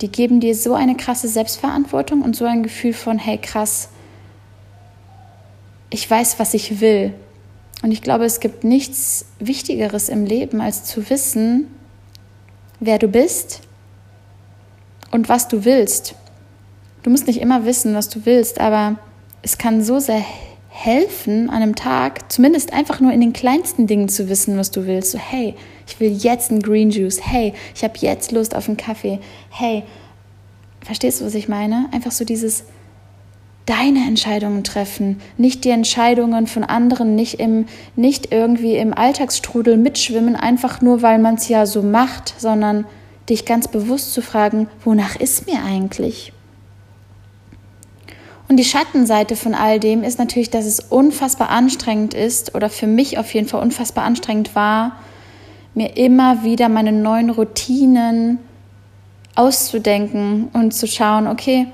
die 0.00 0.08
geben 0.08 0.40
dir 0.40 0.54
so 0.54 0.74
eine 0.74 0.96
krasse 0.96 1.28
Selbstverantwortung 1.28 2.22
und 2.22 2.36
so 2.36 2.44
ein 2.44 2.62
Gefühl 2.62 2.92
von, 2.92 3.18
hey 3.18 3.38
krass, 3.38 3.88
ich 5.90 6.10
weiß, 6.10 6.38
was 6.38 6.54
ich 6.54 6.80
will. 6.80 7.14
Und 7.82 7.92
ich 7.92 8.02
glaube, 8.02 8.24
es 8.24 8.40
gibt 8.40 8.64
nichts 8.64 9.26
Wichtigeres 9.38 10.08
im 10.08 10.24
Leben, 10.24 10.60
als 10.60 10.84
zu 10.84 11.08
wissen, 11.08 11.68
wer 12.80 12.98
du 12.98 13.08
bist 13.08 13.60
und 15.10 15.28
was 15.28 15.48
du 15.48 15.64
willst. 15.64 16.14
Du 17.02 17.10
musst 17.10 17.26
nicht 17.26 17.40
immer 17.40 17.64
wissen, 17.64 17.94
was 17.94 18.08
du 18.08 18.26
willst, 18.26 18.60
aber 18.60 18.98
es 19.42 19.58
kann 19.58 19.82
so 19.82 20.00
sehr 20.00 20.24
helfen, 20.68 21.48
an 21.48 21.62
einem 21.62 21.74
Tag 21.74 22.30
zumindest 22.30 22.72
einfach 22.72 23.00
nur 23.00 23.12
in 23.12 23.20
den 23.20 23.32
kleinsten 23.32 23.86
Dingen 23.86 24.08
zu 24.08 24.28
wissen, 24.28 24.58
was 24.58 24.70
du 24.70 24.86
willst. 24.86 25.12
So, 25.12 25.18
hey, 25.18 25.54
ich 25.86 26.00
will 26.00 26.12
jetzt 26.12 26.50
einen 26.50 26.62
Green 26.62 26.90
Juice. 26.90 27.20
Hey, 27.22 27.54
ich 27.74 27.84
habe 27.84 27.94
jetzt 27.98 28.32
Lust 28.32 28.54
auf 28.54 28.68
einen 28.68 28.76
Kaffee. 28.76 29.20
Hey, 29.50 29.84
verstehst 30.84 31.20
du, 31.20 31.26
was 31.26 31.34
ich 31.34 31.48
meine? 31.48 31.88
Einfach 31.92 32.12
so 32.12 32.24
dieses 32.24 32.64
deine 33.66 34.06
Entscheidungen 34.06 34.62
treffen, 34.62 35.20
nicht 35.36 35.64
die 35.64 35.70
Entscheidungen 35.70 36.46
von 36.46 36.62
anderen, 36.62 37.16
nicht 37.16 37.40
im 37.40 37.66
nicht 37.96 38.32
irgendwie 38.32 38.76
im 38.76 38.94
Alltagsstrudel 38.94 39.76
mitschwimmen, 39.76 40.36
einfach 40.36 40.80
nur 40.80 41.02
weil 41.02 41.18
man 41.18 41.34
es 41.34 41.48
ja 41.48 41.66
so 41.66 41.82
macht, 41.82 42.34
sondern 42.38 42.86
dich 43.28 43.44
ganz 43.44 43.66
bewusst 43.66 44.14
zu 44.14 44.22
fragen, 44.22 44.68
wonach 44.84 45.16
ist 45.16 45.46
mir 45.46 45.64
eigentlich? 45.64 46.32
Und 48.48 48.58
die 48.58 48.64
Schattenseite 48.64 49.34
von 49.34 49.54
all 49.54 49.80
dem 49.80 50.04
ist 50.04 50.20
natürlich, 50.20 50.50
dass 50.50 50.64
es 50.64 50.78
unfassbar 50.78 51.50
anstrengend 51.50 52.14
ist 52.14 52.54
oder 52.54 52.70
für 52.70 52.86
mich 52.86 53.18
auf 53.18 53.34
jeden 53.34 53.48
Fall 53.48 53.60
unfassbar 53.60 54.04
anstrengend 54.04 54.54
war, 54.54 54.92
mir 55.76 55.96
immer 55.96 56.42
wieder 56.42 56.68
meine 56.68 56.92
neuen 56.92 57.30
Routinen 57.30 58.38
auszudenken 59.34 60.48
und 60.52 60.72
zu 60.72 60.86
schauen, 60.86 61.28
okay, 61.28 61.68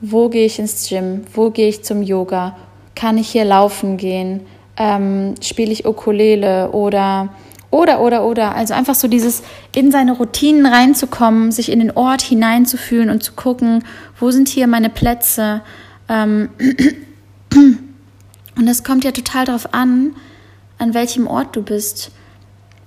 wo 0.00 0.28
gehe 0.28 0.46
ich 0.46 0.58
ins 0.58 0.88
Gym, 0.88 1.22
wo 1.34 1.50
gehe 1.50 1.68
ich 1.68 1.84
zum 1.84 2.02
Yoga, 2.02 2.56
kann 2.94 3.18
ich 3.18 3.28
hier 3.28 3.44
laufen 3.44 3.96
gehen, 3.96 4.42
ähm, 4.76 5.34
spiele 5.40 5.72
ich 5.72 5.86
Ukulele 5.86 6.70
oder 6.70 7.30
oder, 7.70 8.00
oder, 8.00 8.24
oder. 8.24 8.54
Also 8.54 8.72
einfach 8.72 8.94
so 8.94 9.08
dieses 9.08 9.42
in 9.74 9.90
seine 9.90 10.12
Routinen 10.12 10.64
reinzukommen, 10.64 11.50
sich 11.50 11.72
in 11.72 11.80
den 11.80 11.90
Ort 11.90 12.22
hineinzufühlen 12.22 13.10
und 13.10 13.24
zu 13.24 13.32
gucken, 13.32 13.82
wo 14.20 14.30
sind 14.30 14.48
hier 14.48 14.68
meine 14.68 14.90
Plätze. 14.90 15.60
Ähm 16.08 16.50
und 18.56 18.66
das 18.66 18.84
kommt 18.84 19.02
ja 19.02 19.10
total 19.10 19.46
darauf 19.46 19.74
an, 19.74 20.14
an 20.78 20.94
welchem 20.94 21.26
Ort 21.26 21.56
du 21.56 21.62
bist. 21.62 22.12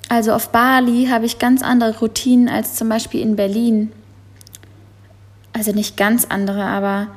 Also 0.10 0.34
auf 0.34 0.50
Bali 0.50 1.08
habe 1.12 1.26
ich 1.26 1.40
ganz 1.40 1.62
andere 1.62 2.00
Routinen 2.00 2.50
als 2.50 2.76
zum 2.76 2.90
Beispiel 2.90 3.22
in 3.22 3.36
Berlin. 3.36 3.92
Also 5.54 5.72
nicht 5.72 5.98
ganz 5.98 6.26
andere, 6.26 6.64
aber 6.64 7.08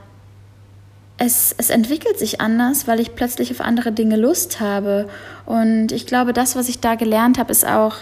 es, 1.19 1.55
es 1.59 1.71
entwickelt 1.71 2.19
sich 2.19 2.41
anders, 2.41 2.89
weil 2.89 2.99
ich 2.99 3.15
plötzlich 3.15 3.51
auf 3.53 3.61
andere 3.61 3.93
Dinge 3.93 4.17
Lust 4.17 4.61
habe. 4.61 5.09
Und 5.47 5.93
ich 5.93 6.07
glaube, 6.07 6.33
das, 6.33 6.57
was 6.57 6.69
ich 6.69 6.81
da 6.81 6.95
gelernt 6.95 7.39
habe, 7.39 7.53
ist 7.53 7.67
auch, 7.67 7.97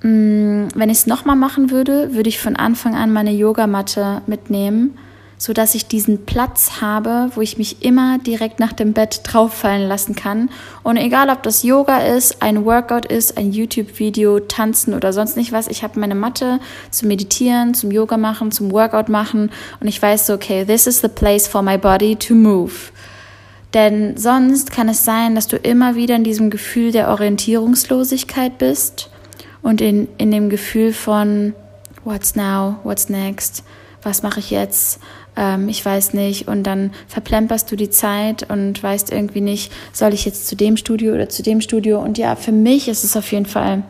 mh, 0.00 0.08
mm, 0.10 0.68
wenn 0.74 0.90
ich 0.90 0.98
es 0.98 1.06
nochmal 1.06 1.36
machen 1.36 1.70
würde, 1.70 2.14
würde 2.14 2.30
ich 2.30 2.40
von 2.40 2.56
Anfang 2.56 2.94
an 2.94 3.12
meine 3.12 3.32
Yogamatte 3.32 4.22
mitnehmen 4.26 4.98
so 5.42 5.52
dass 5.52 5.74
ich 5.74 5.88
diesen 5.88 6.24
Platz 6.24 6.80
habe, 6.80 7.32
wo 7.34 7.40
ich 7.40 7.58
mich 7.58 7.84
immer 7.84 8.18
direkt 8.18 8.60
nach 8.60 8.72
dem 8.72 8.92
Bett 8.92 9.22
drauffallen 9.24 9.88
lassen 9.88 10.14
kann. 10.14 10.50
Und 10.84 10.96
egal, 10.96 11.30
ob 11.30 11.42
das 11.42 11.64
Yoga 11.64 11.98
ist, 11.98 12.42
ein 12.42 12.64
Workout 12.64 13.06
ist, 13.06 13.36
ein 13.36 13.50
YouTube-Video, 13.50 14.38
Tanzen 14.38 14.94
oder 14.94 15.12
sonst 15.12 15.36
nicht 15.36 15.50
was, 15.50 15.66
ich 15.66 15.82
habe 15.82 15.98
meine 15.98 16.14
Matte 16.14 16.60
zum 16.92 17.08
Meditieren, 17.08 17.74
zum 17.74 17.90
Yoga 17.90 18.18
machen, 18.18 18.52
zum 18.52 18.70
Workout 18.70 19.08
machen 19.08 19.50
und 19.80 19.88
ich 19.88 20.00
weiß 20.00 20.28
so, 20.28 20.34
okay, 20.34 20.64
this 20.64 20.86
is 20.86 21.00
the 21.00 21.08
place 21.08 21.48
for 21.48 21.60
my 21.60 21.76
body 21.76 22.14
to 22.14 22.36
move. 22.36 22.92
Denn 23.74 24.16
sonst 24.16 24.70
kann 24.70 24.88
es 24.88 25.04
sein, 25.04 25.34
dass 25.34 25.48
du 25.48 25.56
immer 25.56 25.96
wieder 25.96 26.14
in 26.14 26.22
diesem 26.22 26.50
Gefühl 26.50 26.92
der 26.92 27.08
Orientierungslosigkeit 27.08 28.58
bist 28.58 29.10
und 29.60 29.80
in, 29.80 30.06
in 30.18 30.30
dem 30.30 30.50
Gefühl 30.50 30.92
von 30.92 31.52
What's 32.04 32.36
now? 32.36 32.76
What's 32.84 33.08
next? 33.08 33.64
Was 34.04 34.22
mache 34.22 34.40
ich 34.40 34.50
jetzt? 34.50 35.00
Ähm, 35.36 35.68
ich 35.68 35.84
weiß 35.84 36.14
nicht, 36.14 36.48
und 36.48 36.64
dann 36.64 36.92
verplemperst 37.08 37.70
du 37.70 37.76
die 37.76 37.90
Zeit 37.90 38.48
und 38.50 38.82
weißt 38.82 39.12
irgendwie 39.12 39.40
nicht, 39.40 39.72
soll 39.92 40.12
ich 40.12 40.24
jetzt 40.24 40.46
zu 40.46 40.56
dem 40.56 40.76
Studio 40.76 41.14
oder 41.14 41.28
zu 41.28 41.42
dem 41.42 41.60
Studio. 41.60 42.00
Und 42.00 42.18
ja, 42.18 42.36
für 42.36 42.52
mich 42.52 42.88
ist 42.88 43.04
es 43.04 43.16
auf 43.16 43.32
jeden 43.32 43.46
Fall 43.46 43.82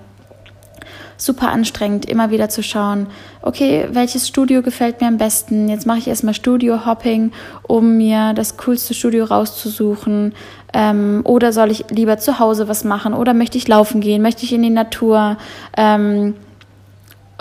super 1.17 1.51
anstrengend, 1.51 2.05
immer 2.07 2.31
wieder 2.31 2.49
zu 2.49 2.63
schauen, 2.63 3.07
okay, 3.43 3.87
welches 3.93 4.27
Studio 4.27 4.63
gefällt 4.63 5.01
mir 5.01 5.07
am 5.07 5.19
besten? 5.19 5.69
Jetzt 5.69 5.87
mache 5.87 5.99
ich 5.99 6.09
erstmal 6.09 6.35
Studio-Hopping, 6.35 7.33
um 7.63 7.97
mir 7.97 8.33
das 8.35 8.57
coolste 8.57 8.95
Studio 8.95 9.25
rauszusuchen. 9.25 10.35
Ähm, 10.73 11.21
oder 11.25 11.53
soll 11.53 11.71
ich 11.71 11.85
lieber 11.91 12.19
zu 12.19 12.39
Hause 12.39 12.69
was 12.69 12.83
machen? 12.83 13.15
Oder 13.15 13.35
möchte 13.35 13.59
ich 13.59 13.69
laufen 13.69 14.01
gehen? 14.01 14.23
Möchte 14.23 14.45
ich 14.45 14.53
in 14.53 14.63
die 14.63 14.71
Natur? 14.71 15.37
Ähm, 15.77 16.35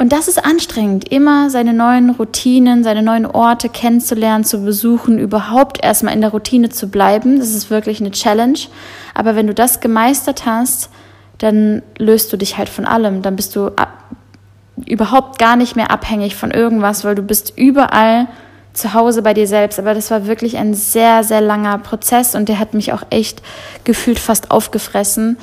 und 0.01 0.11
das 0.11 0.27
ist 0.27 0.43
anstrengend, 0.43 1.11
immer 1.11 1.51
seine 1.51 1.73
neuen 1.73 2.09
Routinen, 2.09 2.83
seine 2.83 3.03
neuen 3.03 3.27
Orte 3.27 3.69
kennenzulernen, 3.69 4.43
zu 4.43 4.63
besuchen, 4.63 5.19
überhaupt 5.19 5.83
erstmal 5.83 6.15
in 6.15 6.21
der 6.21 6.31
Routine 6.31 6.69
zu 6.69 6.87
bleiben. 6.87 7.37
Das 7.37 7.51
ist 7.51 7.69
wirklich 7.69 8.01
eine 8.01 8.09
Challenge. 8.09 8.57
Aber 9.13 9.35
wenn 9.35 9.45
du 9.45 9.53
das 9.53 9.79
gemeistert 9.79 10.47
hast, 10.47 10.89
dann 11.37 11.83
löst 11.99 12.33
du 12.33 12.37
dich 12.37 12.57
halt 12.57 12.67
von 12.67 12.85
allem. 12.85 13.21
Dann 13.21 13.35
bist 13.35 13.55
du 13.55 13.69
überhaupt 14.87 15.37
gar 15.37 15.55
nicht 15.55 15.75
mehr 15.75 15.91
abhängig 15.91 16.35
von 16.35 16.49
irgendwas, 16.49 17.05
weil 17.05 17.13
du 17.13 17.21
bist 17.21 17.53
überall 17.55 18.25
zu 18.73 18.95
Hause 18.95 19.21
bei 19.21 19.35
dir 19.35 19.45
selbst. 19.45 19.77
Aber 19.77 19.93
das 19.93 20.09
war 20.09 20.25
wirklich 20.25 20.57
ein 20.57 20.73
sehr, 20.73 21.23
sehr 21.23 21.41
langer 21.41 21.77
Prozess 21.77 22.33
und 22.33 22.49
der 22.49 22.57
hat 22.57 22.73
mich 22.73 22.91
auch 22.91 23.03
echt 23.11 23.43
gefühlt 23.83 24.17
fast 24.17 24.49
aufgefressen 24.49 25.37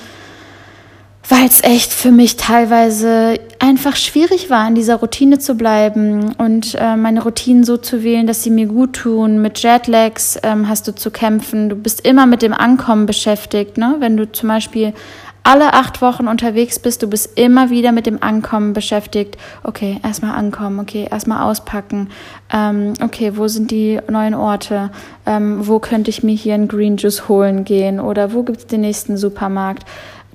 weil 1.29 1.47
es 1.47 1.63
echt 1.63 1.93
für 1.93 2.11
mich 2.11 2.37
teilweise 2.37 3.39
einfach 3.59 3.97
schwierig 3.97 4.49
war, 4.49 4.67
in 4.67 4.75
dieser 4.75 4.97
Routine 4.97 5.39
zu 5.39 5.57
bleiben 5.57 6.35
und 6.39 6.75
äh, 6.75 6.97
meine 6.97 7.23
Routinen 7.23 7.65
so 7.65 7.77
zu 7.77 8.03
wählen, 8.03 8.27
dass 8.27 8.43
sie 8.43 8.51
mir 8.51 8.67
gut 8.67 8.95
tun. 8.95 9.43
Mit 9.43 9.63
Jetlags 9.63 10.39
ähm, 10.43 10.69
hast 10.69 10.89
du 10.89 10.95
zu 10.95 11.11
kämpfen. 11.11 11.69
Du 11.69 11.77
bist 11.77 12.07
immer 12.07 12.27
mit 12.27 12.41
dem 12.41 12.55
Ankommen 12.55 13.05
beschäftigt. 13.05 13.77
Ne? 13.77 13.97
Wenn 13.99 14.17
du 14.17 14.31
zum 14.33 14.49
Beispiel 14.49 14.95
alle 15.43 15.73
acht 15.73 16.03
Wochen 16.03 16.29
unterwegs 16.29 16.79
bist, 16.79 17.03
du 17.03 17.09
bist 17.09 17.39
immer 17.39 17.71
wieder 17.71 17.93
mit 17.93 18.07
dem 18.07 18.23
Ankommen 18.23 18.73
beschäftigt. 18.73 19.37
Okay, 19.65 19.99
erstmal 20.03 20.35
ankommen, 20.35 20.79
okay, 20.79 21.09
erstmal 21.11 21.43
auspacken. 21.43 22.11
Ähm, 22.53 22.95
okay, 23.03 23.33
wo 23.37 23.49
sind 23.49 23.71
die 23.71 23.99
neuen 24.11 24.35
Orte? 24.35 24.91
Ähm, 25.27 25.67
wo 25.67 25.79
könnte 25.79 26.11
ich 26.11 26.23
mir 26.23 26.35
hier 26.35 26.55
einen 26.55 26.69
Green 26.69 26.97
Juice 26.97 27.29
holen 27.29 27.65
gehen? 27.65 27.99
Oder 27.99 28.33
wo 28.33 28.43
gibt 28.43 28.59
es 28.59 28.67
den 28.67 28.83
nächsten 28.83 29.17
Supermarkt? 29.17 29.85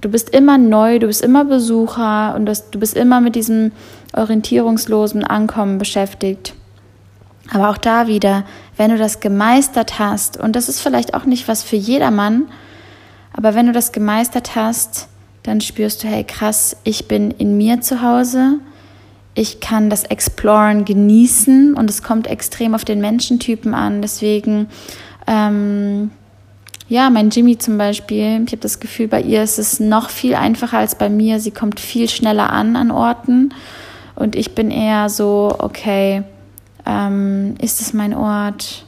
Du 0.03 0.09
bist 0.09 0.31
immer 0.31 0.57
neu, 0.57 0.99
du 0.99 1.07
bist 1.07 1.21
immer 1.21 1.45
Besucher 1.45 2.35
und 2.35 2.45
das, 2.45 2.69
du 2.69 2.77
bist 2.77 2.93
immer 2.97 3.21
mit 3.21 3.35
diesem 3.35 3.71
orientierungslosen 4.11 5.23
Ankommen 5.23 5.77
beschäftigt. 5.77 6.55
Aber 7.49 7.69
auch 7.69 7.77
da 7.77 8.05
wieder, 8.07 8.43
wenn 8.75 8.91
du 8.91 8.97
das 8.97 9.21
gemeistert 9.21 9.99
hast, 9.99 10.35
und 10.35 10.57
das 10.57 10.67
ist 10.67 10.81
vielleicht 10.81 11.13
auch 11.13 11.23
nicht 11.23 11.47
was 11.47 11.63
für 11.63 11.77
jedermann, 11.77 12.49
aber 13.31 13.55
wenn 13.55 13.67
du 13.67 13.71
das 13.71 13.93
gemeistert 13.93 14.57
hast, 14.57 15.07
dann 15.43 15.61
spürst 15.61 16.03
du, 16.03 16.09
hey 16.09 16.25
krass, 16.25 16.75
ich 16.83 17.07
bin 17.07 17.31
in 17.31 17.55
mir 17.55 17.79
zu 17.79 18.01
Hause, 18.01 18.59
ich 19.35 19.61
kann 19.61 19.89
das 19.89 20.03
Exploren 20.03 20.83
genießen 20.83 21.75
und 21.75 21.89
es 21.89 22.03
kommt 22.03 22.27
extrem 22.27 22.75
auf 22.75 22.83
den 22.83 22.99
Menschentypen 22.99 23.73
an. 23.73 24.01
Deswegen 24.01 24.67
ähm, 25.27 26.11
ja, 26.89 27.09
mein 27.09 27.29
Jimmy 27.29 27.57
zum 27.57 27.77
Beispiel, 27.77 28.43
ich 28.45 28.51
habe 28.51 28.57
das 28.57 28.79
Gefühl, 28.79 29.07
bei 29.07 29.21
ihr 29.21 29.43
ist 29.43 29.57
es 29.57 29.79
noch 29.79 30.09
viel 30.09 30.35
einfacher 30.35 30.79
als 30.79 30.95
bei 30.95 31.09
mir. 31.09 31.39
Sie 31.39 31.51
kommt 31.51 31.79
viel 31.79 32.09
schneller 32.09 32.51
an 32.51 32.75
an 32.75 32.91
Orten 32.91 33.53
und 34.15 34.35
ich 34.35 34.53
bin 34.53 34.69
eher 34.69 35.09
so, 35.09 35.55
okay, 35.59 36.23
ähm, 36.85 37.55
ist 37.61 37.81
es 37.81 37.93
mein 37.93 38.13
Ort? 38.13 38.85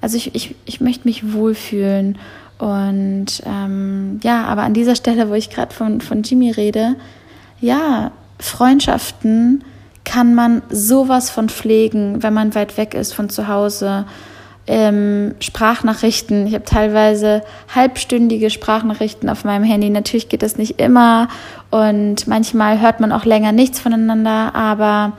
Also 0.00 0.16
ich, 0.16 0.34
ich, 0.34 0.54
ich 0.66 0.80
möchte 0.80 1.08
mich 1.08 1.32
wohlfühlen 1.32 2.18
und 2.58 3.42
ähm, 3.46 4.20
ja, 4.22 4.44
aber 4.44 4.62
an 4.62 4.74
dieser 4.74 4.94
Stelle, 4.94 5.30
wo 5.30 5.34
ich 5.34 5.50
gerade 5.50 5.74
von, 5.74 6.00
von 6.00 6.22
Jimmy 6.22 6.50
rede, 6.50 6.96
ja, 7.60 8.12
Freundschaften 8.38 9.64
kann 10.04 10.34
man 10.34 10.62
sowas 10.70 11.30
von 11.30 11.48
pflegen, 11.48 12.22
wenn 12.22 12.34
man 12.34 12.54
weit 12.54 12.76
weg 12.76 12.94
ist 12.94 13.14
von 13.14 13.28
zu 13.30 13.48
Hause 13.48 14.06
ähm, 14.68 15.34
Sprachnachrichten. 15.40 16.46
Ich 16.46 16.54
habe 16.54 16.64
teilweise 16.64 17.42
halbstündige 17.74 18.50
Sprachnachrichten 18.50 19.28
auf 19.28 19.44
meinem 19.44 19.64
Handy. 19.64 19.88
Natürlich 19.90 20.28
geht 20.28 20.42
das 20.42 20.58
nicht 20.58 20.78
immer 20.78 21.28
und 21.70 22.26
manchmal 22.26 22.80
hört 22.80 23.00
man 23.00 23.10
auch 23.10 23.24
länger 23.24 23.52
nichts 23.52 23.80
voneinander, 23.80 24.54
aber 24.54 25.14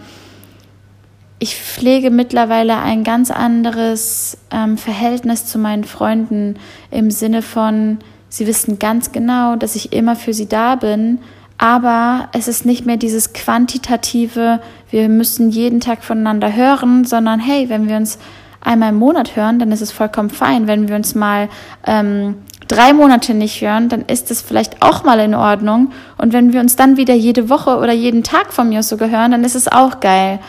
ich 1.39 1.56
pflege 1.56 2.12
mittlerweile 2.12 2.79
ein 2.79 3.03
ganz 3.03 3.32
anderes 3.32 4.38
ähm, 4.51 4.77
Verhältnis 4.77 5.46
zu 5.46 5.58
meinen 5.58 5.84
Freunden 5.84 6.56
im 6.91 7.12
Sinne 7.12 7.41
von, 7.41 8.00
sie 8.29 8.46
wissen 8.46 8.77
ganz 8.77 9.12
genau, 9.12 9.56
dass 9.56 9.75
ich 9.75 9.94
immer 9.94 10.15
für 10.15 10.34
sie 10.34 10.48
da 10.48 10.75
bin, 10.75 11.20
aber 11.58 12.29
es 12.34 12.48
ist 12.48 12.65
nicht 12.65 12.86
mehr 12.86 12.98
dieses 12.98 13.34
quantitative, 13.34 14.62
wir 14.91 15.10
müssen 15.10 15.50
jeden 15.50 15.79
Tag 15.79 16.03
voneinander 16.03 16.53
hören, 16.53 17.03
sondern 17.03 17.39
hey, 17.39 17.70
wenn 17.70 17.88
wir 17.88 17.98
uns 17.98 18.20
einmal 18.62 18.89
im 18.89 18.96
Monat 18.96 19.36
hören, 19.36 19.60
dann 19.60 19.72
ist 19.72 19.82
es 19.82 19.92
vollkommen 19.92 20.30
fein. 20.30 20.68
Wenn 20.68 20.88
wir 20.88 20.96
uns 20.96 21.16
mal 21.16 21.50
ähm, 21.86 22.36
drei 22.68 22.94
Monate 22.94 23.34
nicht 23.34 23.62
hören, 23.62 23.89
dann 23.89 24.01
ist 24.04 24.32
es 24.32 24.42
vielleicht 24.42 24.82
auch 24.82 25.04
mal 25.04 25.20
in 25.20 25.36
Ordnung. 25.36 25.92
Und 26.18 26.34
wenn 26.34 26.54
wir 26.54 26.60
uns 26.60 26.75
dann 26.75 26.98
wieder 26.98 27.13
jede 27.13 27.50
Woche 27.50 27.78
oder 27.78 27.94
jeden 27.94 28.24
Tag 28.24 28.54
von 28.54 28.70
mir 28.70 28.84
sogar 28.84 29.10
hören, 29.10 29.32
dann 29.32 29.44
ist 29.44 29.56
es 29.56 29.68
auch 29.68 30.00
geil. 30.00 30.39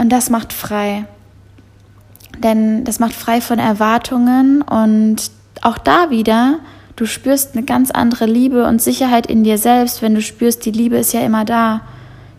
Und 0.00 0.10
das 0.10 0.30
macht 0.30 0.52
frei. 0.52 1.04
Denn 2.38 2.84
das 2.84 3.00
macht 3.00 3.14
frei 3.14 3.40
von 3.40 3.58
Erwartungen 3.58 4.62
und 4.62 5.30
auch 5.62 5.76
da 5.76 6.10
wieder, 6.10 6.60
du 6.94 7.04
spürst 7.04 7.56
eine 7.56 7.64
ganz 7.64 7.90
andere 7.90 8.26
Liebe 8.26 8.64
und 8.66 8.80
Sicherheit 8.80 9.26
in 9.26 9.42
dir 9.42 9.58
selbst, 9.58 10.02
wenn 10.02 10.14
du 10.14 10.22
spürst, 10.22 10.64
die 10.64 10.70
Liebe 10.70 10.96
ist 10.96 11.12
ja 11.12 11.20
immer 11.20 11.44
da. 11.44 11.80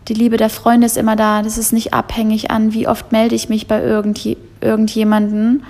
Die 0.08 0.14
Liebe 0.14 0.38
der 0.38 0.50
Freunde 0.50 0.88
ist 0.88 0.98
immer 0.98 1.16
da. 1.16 1.42
Das 1.42 1.58
ist 1.58 1.74
nicht 1.74 1.94
abhängig 1.94 2.52
an, 2.52 2.74
wie 2.74 2.88
oft 2.88 3.12
melde 3.12 3.36
ich 3.36 3.50
mich 3.50 3.68
bei 3.68 3.82
irgend, 3.82 4.20
irgendjemanden, 4.62 5.64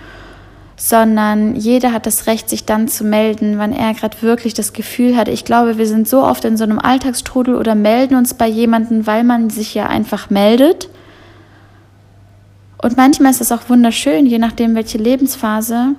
sondern 0.78 1.56
jeder 1.56 1.92
hat 1.92 2.06
das 2.06 2.26
Recht, 2.26 2.50
sich 2.50 2.66
dann 2.66 2.88
zu 2.88 3.04
melden, 3.04 3.58
wann 3.58 3.74
er 3.74 3.94
gerade 3.94 4.22
wirklich 4.22 4.54
das 4.54 4.72
Gefühl 4.72 5.18
hat. 5.18 5.28
Ich 5.28 5.44
glaube, 5.44 5.78
wir 5.78 5.86
sind 5.86 6.08
so 6.08 6.24
oft 6.24 6.46
in 6.46 6.56
so 6.56 6.64
einem 6.64 6.80
Alltagstrudel 6.80 7.56
oder 7.56 7.76
melden 7.76 8.16
uns 8.16 8.34
bei 8.34 8.48
jemandem, 8.48 9.06
weil 9.06 9.26
man 9.26 9.50
sich 9.50 9.74
ja 9.74 9.88
einfach 9.88 10.30
meldet. 10.30 10.90
Und 12.82 12.96
manchmal 12.96 13.32
ist 13.32 13.42
es 13.42 13.52
auch 13.52 13.68
wunderschön, 13.68 14.26
je 14.26 14.40
nachdem, 14.40 14.74
welche 14.74 14.98
Lebensphase. 14.98 15.96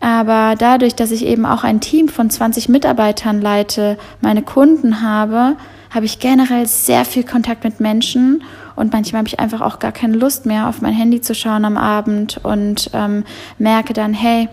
Aber 0.00 0.54
dadurch, 0.58 0.94
dass 0.94 1.12
ich 1.12 1.24
eben 1.24 1.46
auch 1.46 1.62
ein 1.62 1.80
Team 1.80 2.08
von 2.08 2.30
20 2.30 2.68
Mitarbeitern 2.68 3.40
leite, 3.40 3.96
meine 4.20 4.42
Kunden 4.42 5.02
habe, 5.02 5.56
habe 5.90 6.06
ich 6.06 6.18
generell 6.18 6.66
sehr 6.66 7.04
viel 7.04 7.24
Kontakt 7.24 7.64
mit 7.64 7.80
Menschen 7.80 8.42
und 8.76 8.92
manchmal 8.92 9.20
habe 9.20 9.28
ich 9.28 9.40
einfach 9.40 9.60
auch 9.60 9.78
gar 9.78 9.92
keine 9.92 10.16
Lust 10.16 10.46
mehr, 10.46 10.68
auf 10.68 10.80
mein 10.80 10.94
Handy 10.94 11.20
zu 11.20 11.34
schauen 11.34 11.64
am 11.64 11.76
Abend 11.76 12.40
und 12.42 12.90
ähm, 12.94 13.24
merke 13.58 13.92
dann, 13.92 14.14
hey, 14.14 14.48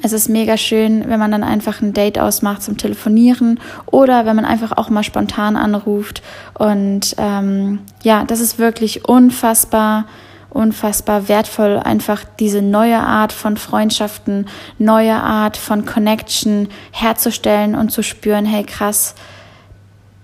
es 0.00 0.12
ist 0.12 0.28
mega 0.28 0.56
schön, 0.56 1.08
wenn 1.08 1.18
man 1.18 1.32
dann 1.32 1.42
einfach 1.42 1.80
ein 1.80 1.92
Date 1.92 2.18
ausmacht 2.18 2.62
zum 2.62 2.76
Telefonieren 2.76 3.58
oder 3.86 4.26
wenn 4.26 4.36
man 4.36 4.44
einfach 4.44 4.76
auch 4.76 4.90
mal 4.90 5.02
spontan 5.02 5.56
anruft. 5.56 6.22
Und 6.54 7.16
ähm, 7.18 7.80
ja, 8.02 8.24
das 8.24 8.40
ist 8.40 8.58
wirklich 8.58 9.08
unfassbar 9.08 10.04
unfassbar 10.50 11.28
wertvoll, 11.28 11.78
einfach 11.78 12.24
diese 12.38 12.62
neue 12.62 12.98
Art 12.98 13.32
von 13.32 13.56
Freundschaften, 13.56 14.46
neue 14.78 15.14
Art 15.14 15.56
von 15.56 15.84
Connection 15.84 16.68
herzustellen 16.90 17.74
und 17.74 17.90
zu 17.90 18.02
spüren, 18.02 18.46
hey 18.46 18.64
krass, 18.64 19.14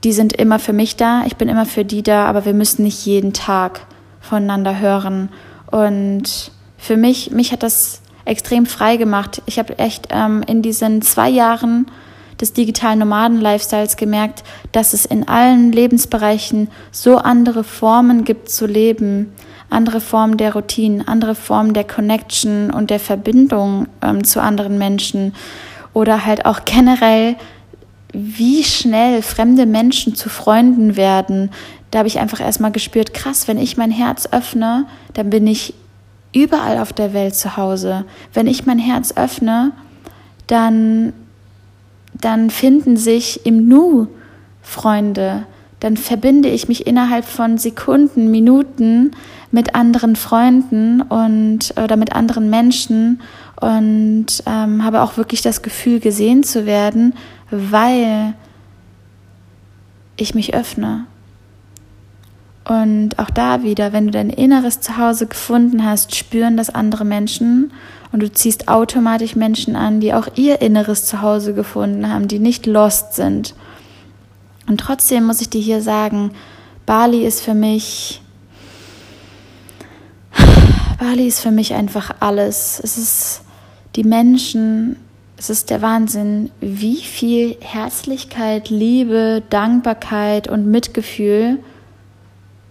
die 0.05 0.13
sind 0.13 0.35
immer 0.35 0.59
für 0.59 0.75
mich 0.75 0.97
da, 0.97 1.25
ich 1.27 1.37
bin 1.37 1.49
immer 1.49 1.67
für 1.67 1.85
die 1.85 2.03
da, 2.03 2.27
aber 2.27 2.45
wir 2.45 2.53
müssen 2.53 2.85
nicht 2.85 3.05
jeden 3.07 3.33
Tag 3.33 3.87
voneinander 4.21 4.79
hören. 4.79 5.31
Und 5.71 6.53
für 6.77 6.97
mich, 6.97 7.31
mich 7.31 7.53
hat 7.53 7.63
das 7.63 8.03
extrem 8.27 8.67
frei 8.67 8.97
gemacht. 8.97 9.43
Ich 9.47 9.59
habe 9.59 9.79
echt 9.79 10.09
ähm, 10.11 10.43
in 10.47 10.63
diesen 10.63 11.03
zwei 11.03 11.29
Jahren 11.31 11.87
des 12.41 12.53
digitalen 12.53 12.99
Nomaden-Lifestyles 12.99 13.97
gemerkt, 13.97 14.45
dass 14.73 14.93
es 14.93 15.05
in 15.07 15.29
allen 15.29 15.73
Lebensbereichen 15.73 16.69
so 16.91 17.17
andere 17.17 17.65
Formen 17.65 18.25
gibt 18.25 18.51
zu 18.51 18.67
leben, 18.67 19.33
andere 19.71 20.01
Formen 20.01 20.37
der 20.37 20.53
Routinen, 20.53 21.07
andere 21.07 21.35
Formen 21.35 21.75
der 21.75 21.85
Connection 21.85 22.71
und 22.71 22.91
der 22.91 23.01
Verbindung 23.01 23.89
ähm, 24.03 24.25
zu 24.25 24.43
anderen 24.43 24.79
Menschen 24.79 25.35
oder 25.93 26.27
halt 26.27 26.45
auch 26.45 26.65
generell, 26.65 27.37
wie 28.15 28.63
schnell 28.63 29.21
fremde 29.23 29.67
Menschen 29.67 30.15
zu 30.15 30.29
Freunden 30.29 30.97
werden. 30.97 31.51
Da 31.91 31.99
habe 31.99 32.09
ich 32.09 32.21
einfach 32.21 32.41
erstmal 32.41 32.73
gespürt, 32.73 33.13
krass, 33.13 33.49
wenn 33.49 33.59
ich 33.59 33.77
mein 33.77 33.91
Herz 33.91 34.29
öffne, 34.31 34.87
dann 35.13 35.31
bin 35.31 35.47
ich 35.47 35.75
überall 36.33 36.79
auf 36.79 36.93
der 36.93 37.13
Welt 37.13 37.35
zu 37.35 37.57
Hause. 37.57 38.05
Wenn 38.33 38.47
ich 38.47 38.67
mein 38.67 38.79
Herz 38.79 39.13
öffne, 39.17 39.73
dann, 40.47 41.13
dann 42.21 42.51
finden 42.51 42.97
sich 42.97 43.45
im 43.45 43.69
Nu 43.69 44.09
Freunde, 44.63 45.47
dann 45.81 45.97
verbinde 45.97 46.49
ich 46.49 46.69
mich 46.69 46.87
innerhalb 46.87 47.25
von 47.25 47.59
Sekunden, 47.59 48.31
Minuten 48.31 49.11
mit 49.51 49.75
anderen 49.75 50.17
Freunden 50.17 51.03
und 51.03 51.75
oder 51.83 51.97
mit 51.97 52.15
anderen 52.15 52.49
Menschen 52.49 53.21
und 53.61 54.27
ähm, 54.47 54.85
habe 54.85 55.03
auch 55.03 55.17
wirklich 55.17 55.43
das 55.43 55.63
Gefühl, 55.63 56.01
gesehen 56.01 56.43
zu 56.43 56.67
werden, 56.67 57.15
weil 57.73 58.35
ich 60.17 60.35
mich 60.35 60.55
öffne. 60.55 61.07
Und 62.65 63.19
auch 63.19 63.31
da 63.31 63.63
wieder, 63.63 63.93
wenn 63.93 64.07
du 64.07 64.11
dein 64.11 64.31
inneres 64.31 64.81
Zuhause 64.81 65.27
gefunden 65.27 65.85
hast, 65.85 66.17
spüren 66.17 66.57
das 66.57 66.71
andere 66.71 67.05
Menschen 67.05 67.73
und 68.11 68.21
du 68.21 68.33
ziehst 68.33 68.69
automatisch 68.69 69.37
Menschen 69.37 69.77
an, 69.77 70.01
die 70.01 70.15
auch 70.15 70.29
ihr 70.37 70.63
inneres 70.63 71.05
Zuhause 71.05 71.53
gefunden 71.53 72.09
haben, 72.09 72.27
die 72.27 72.39
nicht 72.39 72.65
lost 72.65 73.15
sind. 73.15 73.55
Und 74.67 74.81
trotzdem 74.81 75.25
muss 75.25 75.43
ich 75.43 75.51
dir 75.51 75.61
hier 75.61 75.83
sagen, 75.83 76.31
Bali 76.87 77.27
ist 77.27 77.43
für 77.43 77.55
mich, 77.55 78.23
Bali 80.99 81.27
ist 81.27 81.41
für 81.41 81.51
mich 81.51 81.75
einfach 81.75 82.15
alles. 82.21 82.81
Es 82.83 82.97
ist 82.97 83.43
die 83.95 84.05
Menschen, 84.05 84.97
es 85.45 85.51
ist 85.51 85.69
der 85.69 85.83
Wahnsinn, 85.83 86.51
wie 86.61 86.97
viel 86.97 87.59
Herzlichkeit, 87.61 88.71
Liebe, 88.71 89.43
Dankbarkeit 89.51 90.49
und 90.49 90.71
Mitgefühl 90.71 91.59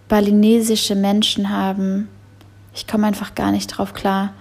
balinesische 0.08 0.96
Menschen 0.96 1.52
haben. 1.52 2.08
Ich 2.74 2.88
komme 2.88 3.06
einfach 3.06 3.36
gar 3.36 3.52
nicht 3.52 3.68
drauf 3.68 3.94
klar. 3.94 4.34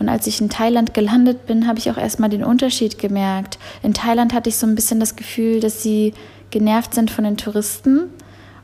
Und 0.00 0.08
als 0.08 0.26
ich 0.26 0.40
in 0.40 0.50
Thailand 0.50 0.94
gelandet 0.94 1.46
bin, 1.46 1.68
habe 1.68 1.78
ich 1.78 1.88
auch 1.88 1.96
erstmal 1.96 2.28
den 2.28 2.42
Unterschied 2.42 2.98
gemerkt. 2.98 3.56
In 3.84 3.94
Thailand 3.94 4.34
hatte 4.34 4.48
ich 4.48 4.56
so 4.56 4.66
ein 4.66 4.74
bisschen 4.74 4.98
das 4.98 5.14
Gefühl, 5.14 5.60
dass 5.60 5.84
sie 5.84 6.12
genervt 6.50 6.92
sind 6.92 7.12
von 7.12 7.22
den 7.22 7.36
Touristen 7.36 8.10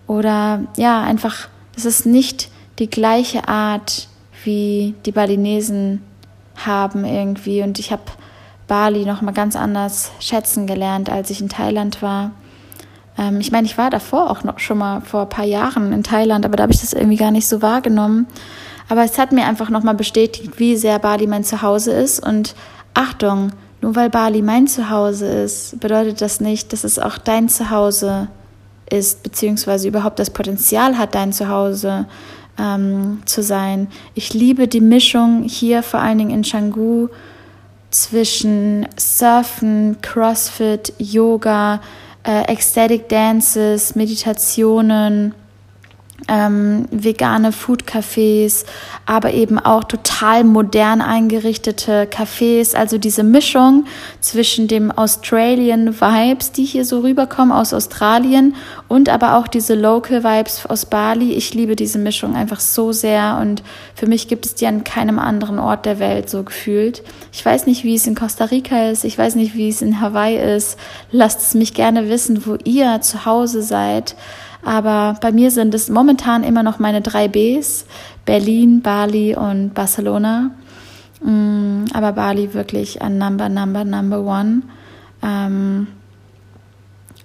oder 0.08 0.64
ja, 0.76 1.00
einfach, 1.00 1.48
es 1.76 1.84
ist 1.84 2.06
nicht 2.06 2.50
die 2.80 2.90
gleiche 2.90 3.46
Art, 3.46 4.08
wie 4.42 4.96
die 5.06 5.12
Balinesen 5.12 6.02
haben 6.56 7.04
irgendwie. 7.04 7.62
Und 7.62 7.78
ich 7.78 7.92
habe 7.92 8.02
Bali 8.72 9.04
noch 9.04 9.20
mal 9.20 9.32
ganz 9.32 9.54
anders 9.54 10.12
schätzen 10.18 10.66
gelernt, 10.66 11.10
als 11.10 11.28
ich 11.28 11.42
in 11.42 11.50
Thailand 11.50 12.00
war. 12.00 12.30
Ähm, 13.18 13.38
ich 13.38 13.52
meine, 13.52 13.66
ich 13.66 13.76
war 13.76 13.90
davor 13.90 14.30
auch 14.30 14.44
noch 14.44 14.58
schon 14.60 14.78
mal 14.78 15.02
vor 15.02 15.24
ein 15.24 15.28
paar 15.28 15.44
Jahren 15.44 15.92
in 15.92 16.02
Thailand, 16.02 16.46
aber 16.46 16.56
da 16.56 16.62
habe 16.62 16.72
ich 16.72 16.80
das 16.80 16.94
irgendwie 16.94 17.18
gar 17.18 17.32
nicht 17.32 17.46
so 17.46 17.60
wahrgenommen. 17.60 18.26
Aber 18.88 19.04
es 19.04 19.18
hat 19.18 19.30
mir 19.30 19.44
einfach 19.44 19.68
noch 19.68 19.82
mal 19.82 19.92
bestätigt, 19.92 20.58
wie 20.58 20.78
sehr 20.78 20.98
Bali 20.98 21.26
mein 21.26 21.44
Zuhause 21.44 21.92
ist. 21.92 22.26
Und 22.26 22.54
Achtung, 22.94 23.52
nur 23.82 23.94
weil 23.94 24.08
Bali 24.08 24.40
mein 24.40 24.66
Zuhause 24.66 25.26
ist, 25.26 25.78
bedeutet 25.78 26.22
das 26.22 26.40
nicht, 26.40 26.72
dass 26.72 26.82
es 26.82 26.98
auch 26.98 27.18
dein 27.18 27.50
Zuhause 27.50 28.28
ist, 28.88 29.22
beziehungsweise 29.22 29.86
überhaupt 29.86 30.18
das 30.18 30.30
Potenzial 30.30 30.96
hat, 30.96 31.14
dein 31.14 31.34
Zuhause 31.34 32.06
ähm, 32.58 33.20
zu 33.26 33.42
sein. 33.42 33.88
Ich 34.14 34.32
liebe 34.32 34.66
die 34.66 34.80
Mischung 34.80 35.42
hier, 35.42 35.82
vor 35.82 36.00
allen 36.00 36.16
Dingen 36.16 36.30
in 36.30 36.42
Canggu, 36.42 37.10
zwischen 37.92 38.86
Surfen, 38.98 39.98
CrossFit, 40.02 40.92
Yoga, 40.98 41.80
äh, 42.26 42.42
Ecstatic 42.52 43.08
Dances, 43.08 43.94
Meditationen, 43.94 45.34
ähm, 46.28 46.86
vegane 46.90 47.52
Food-Cafés, 47.52 48.64
aber 49.06 49.32
eben 49.32 49.58
auch 49.58 49.84
total 49.84 50.44
modern 50.44 51.00
eingerichtete 51.00 52.08
Cafés. 52.10 52.74
Also 52.74 52.98
diese 52.98 53.22
Mischung 53.22 53.84
zwischen 54.20 54.68
dem 54.68 54.90
Australian 54.90 56.00
Vibes, 56.00 56.52
die 56.52 56.64
hier 56.64 56.84
so 56.84 57.00
rüberkommen 57.00 57.52
aus 57.52 57.74
Australien 57.74 58.54
und 58.88 59.08
aber 59.08 59.36
auch 59.36 59.48
diese 59.48 59.74
Local 59.74 60.24
Vibes 60.24 60.66
aus 60.66 60.86
Bali. 60.86 61.32
Ich 61.32 61.54
liebe 61.54 61.76
diese 61.76 61.98
Mischung 61.98 62.36
einfach 62.36 62.60
so 62.60 62.92
sehr 62.92 63.38
und 63.40 63.62
für 63.94 64.06
mich 64.06 64.28
gibt 64.28 64.46
es 64.46 64.54
die 64.54 64.66
an 64.66 64.84
keinem 64.84 65.18
anderen 65.18 65.58
Ort 65.58 65.86
der 65.86 65.98
Welt 65.98 66.30
so 66.30 66.42
gefühlt. 66.42 67.02
Ich 67.32 67.44
weiß 67.44 67.66
nicht, 67.66 67.84
wie 67.84 67.94
es 67.94 68.06
in 68.06 68.14
Costa 68.14 68.46
Rica 68.46 68.90
ist. 68.90 69.04
Ich 69.04 69.18
weiß 69.18 69.34
nicht, 69.34 69.54
wie 69.54 69.68
es 69.68 69.82
in 69.82 70.00
Hawaii 70.00 70.36
ist. 70.56 70.78
Lasst 71.10 71.40
es 71.40 71.54
mich 71.54 71.74
gerne 71.74 72.08
wissen, 72.08 72.46
wo 72.46 72.56
ihr 72.64 73.00
zu 73.00 73.24
Hause 73.24 73.62
seid. 73.62 74.14
Aber 74.64 75.16
bei 75.20 75.32
mir 75.32 75.50
sind 75.50 75.74
es 75.74 75.88
momentan 75.88 76.44
immer 76.44 76.62
noch 76.62 76.78
meine 76.78 77.00
drei 77.00 77.28
Bs, 77.28 77.86
Berlin, 78.24 78.80
Bali 78.80 79.34
und 79.34 79.74
Barcelona. 79.74 80.52
Mm, 81.22 81.84
aber 81.92 82.12
Bali 82.12 82.54
wirklich 82.54 83.02
ein 83.02 83.18
Number, 83.18 83.48
Number, 83.48 83.84
Number 83.84 84.20
One. 84.20 84.62
Ähm, 85.22 85.88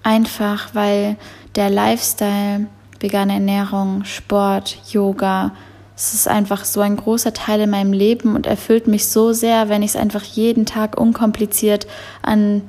einfach 0.02 0.70
weil 0.74 1.16
der 1.54 1.70
Lifestyle, 1.70 2.66
vegane 3.00 3.34
Ernährung, 3.34 4.04
Sport, 4.04 4.78
Yoga, 4.90 5.52
es 5.96 6.14
ist 6.14 6.28
einfach 6.28 6.64
so 6.64 6.80
ein 6.80 6.96
großer 6.96 7.34
Teil 7.34 7.62
in 7.62 7.70
meinem 7.70 7.92
Leben 7.92 8.36
und 8.36 8.46
erfüllt 8.46 8.86
mich 8.86 9.08
so 9.08 9.32
sehr, 9.32 9.68
wenn 9.68 9.82
ich 9.82 9.90
es 9.90 9.96
einfach 9.96 10.22
jeden 10.22 10.64
Tag 10.64 10.96
unkompliziert 10.96 11.88
an, 12.22 12.62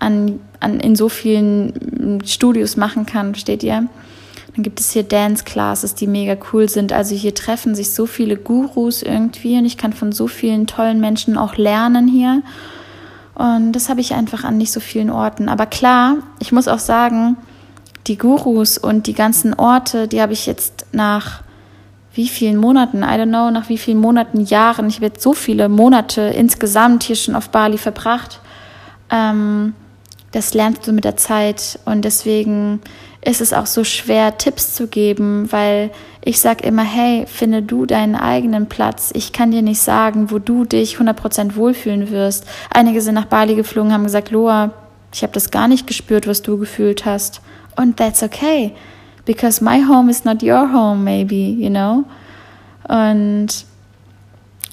an, 0.00 0.40
an 0.58 0.80
in 0.80 0.96
so 0.96 1.08
vielen 1.08 2.22
Studios 2.24 2.76
machen 2.76 3.06
kann, 3.06 3.34
steht 3.36 3.62
ihr? 3.62 3.86
Dann 4.54 4.64
gibt 4.64 4.80
es 4.80 4.90
hier 4.90 5.04
Dance 5.04 5.44
Classes, 5.44 5.94
die 5.94 6.08
mega 6.08 6.36
cool 6.52 6.68
sind. 6.68 6.92
Also 6.92 7.14
hier 7.14 7.34
treffen 7.34 7.74
sich 7.74 7.90
so 7.90 8.06
viele 8.06 8.36
Gurus 8.36 9.02
irgendwie 9.02 9.56
und 9.56 9.64
ich 9.64 9.76
kann 9.76 9.92
von 9.92 10.10
so 10.10 10.26
vielen 10.26 10.66
tollen 10.66 11.00
Menschen 11.00 11.38
auch 11.38 11.56
lernen 11.56 12.08
hier. 12.08 12.42
Und 13.34 13.72
das 13.72 13.88
habe 13.88 14.00
ich 14.00 14.14
einfach 14.14 14.44
an 14.44 14.58
nicht 14.58 14.72
so 14.72 14.80
vielen 14.80 15.10
Orten. 15.10 15.48
Aber 15.48 15.66
klar, 15.66 16.16
ich 16.40 16.50
muss 16.52 16.68
auch 16.68 16.80
sagen, 16.80 17.36
die 18.06 18.18
Gurus 18.18 18.76
und 18.76 19.06
die 19.06 19.14
ganzen 19.14 19.54
Orte, 19.54 20.08
die 20.08 20.20
habe 20.20 20.32
ich 20.32 20.46
jetzt 20.46 20.86
nach 20.92 21.42
wie 22.12 22.28
vielen 22.28 22.56
Monaten, 22.56 23.02
I 23.02 23.06
don't 23.06 23.28
know, 23.28 23.50
nach 23.50 23.68
wie 23.68 23.78
vielen 23.78 24.00
Monaten, 24.00 24.40
Jahren, 24.40 24.88
ich 24.88 24.96
habe 24.96 25.06
jetzt 25.06 25.22
so 25.22 25.32
viele 25.32 25.68
Monate 25.68 26.22
insgesamt 26.22 27.04
hier 27.04 27.14
schon 27.14 27.36
auf 27.36 27.50
Bali 27.50 27.78
verbracht. 27.78 28.40
Ähm, 29.10 29.74
das 30.32 30.54
lernst 30.54 30.86
du 30.86 30.92
mit 30.92 31.04
der 31.04 31.16
Zeit 31.16 31.78
und 31.84 32.04
deswegen 32.04 32.80
ist 33.22 33.40
es 33.40 33.52
auch 33.52 33.66
so 33.66 33.84
schwer, 33.84 34.38
Tipps 34.38 34.74
zu 34.74 34.86
geben, 34.86 35.50
weil 35.50 35.90
ich 36.22 36.40
sage 36.40 36.64
immer, 36.64 36.84
hey, 36.84 37.26
finde 37.26 37.62
du 37.62 37.84
deinen 37.84 38.14
eigenen 38.14 38.66
Platz. 38.66 39.10
Ich 39.14 39.32
kann 39.32 39.50
dir 39.50 39.62
nicht 39.62 39.80
sagen, 39.80 40.30
wo 40.30 40.38
du 40.38 40.64
dich 40.64 40.96
100% 40.96 41.56
wohlfühlen 41.56 42.10
wirst. 42.10 42.46
Einige 42.70 43.02
sind 43.02 43.14
nach 43.14 43.26
Bali 43.26 43.54
geflogen, 43.54 43.92
haben 43.92 44.04
gesagt, 44.04 44.30
Loa, 44.30 44.72
ich 45.12 45.22
habe 45.22 45.32
das 45.32 45.50
gar 45.50 45.68
nicht 45.68 45.86
gespürt, 45.86 46.26
was 46.26 46.42
du 46.42 46.58
gefühlt 46.58 47.04
hast. 47.04 47.40
Und 47.76 47.96
that's 47.96 48.22
okay, 48.22 48.72
because 49.24 49.62
my 49.62 49.82
home 49.82 50.10
is 50.10 50.24
not 50.24 50.42
your 50.42 50.72
home, 50.72 51.02
maybe, 51.02 51.34
you 51.34 51.70
know. 51.70 52.04
Und 52.88 53.48